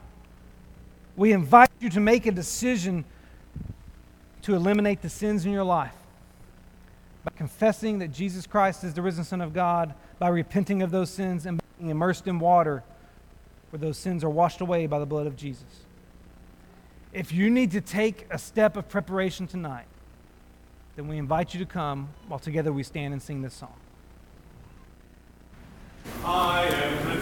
We 1.16 1.32
invite 1.32 1.70
you 1.78 1.90
to 1.90 2.00
make 2.00 2.26
a 2.26 2.32
decision 2.32 3.04
to 4.42 4.54
eliminate 4.54 5.02
the 5.02 5.08
sins 5.08 5.44
in 5.44 5.52
your 5.52 5.64
life 5.64 5.94
by 7.24 7.32
confessing 7.36 7.98
that 7.98 8.08
Jesus 8.08 8.46
Christ 8.46 8.82
is 8.84 8.94
the 8.94 9.02
risen 9.02 9.24
Son 9.24 9.40
of 9.40 9.52
God, 9.52 9.94
by 10.18 10.28
repenting 10.28 10.82
of 10.82 10.90
those 10.90 11.10
sins 11.10 11.46
and 11.46 11.60
being 11.78 11.90
immersed 11.90 12.26
in 12.26 12.38
water 12.38 12.82
where 13.70 13.78
those 13.78 13.96
sins 13.96 14.22
are 14.24 14.30
washed 14.30 14.60
away 14.60 14.86
by 14.86 14.98
the 14.98 15.06
blood 15.06 15.26
of 15.26 15.36
Jesus. 15.36 15.84
If 17.12 17.32
you 17.32 17.50
need 17.50 17.70
to 17.72 17.80
take 17.80 18.26
a 18.30 18.38
step 18.38 18.76
of 18.76 18.88
preparation 18.88 19.46
tonight, 19.46 19.86
then 20.96 21.08
we 21.08 21.18
invite 21.18 21.54
you 21.54 21.60
to 21.60 21.66
come 21.66 22.10
while 22.28 22.38
together 22.38 22.72
we 22.72 22.82
stand 22.82 23.12
and 23.12 23.22
sing 23.22 23.42
this 23.42 23.54
song. 23.54 23.74
I 26.24 26.66
am 26.66 27.19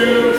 resolved 0.00 0.29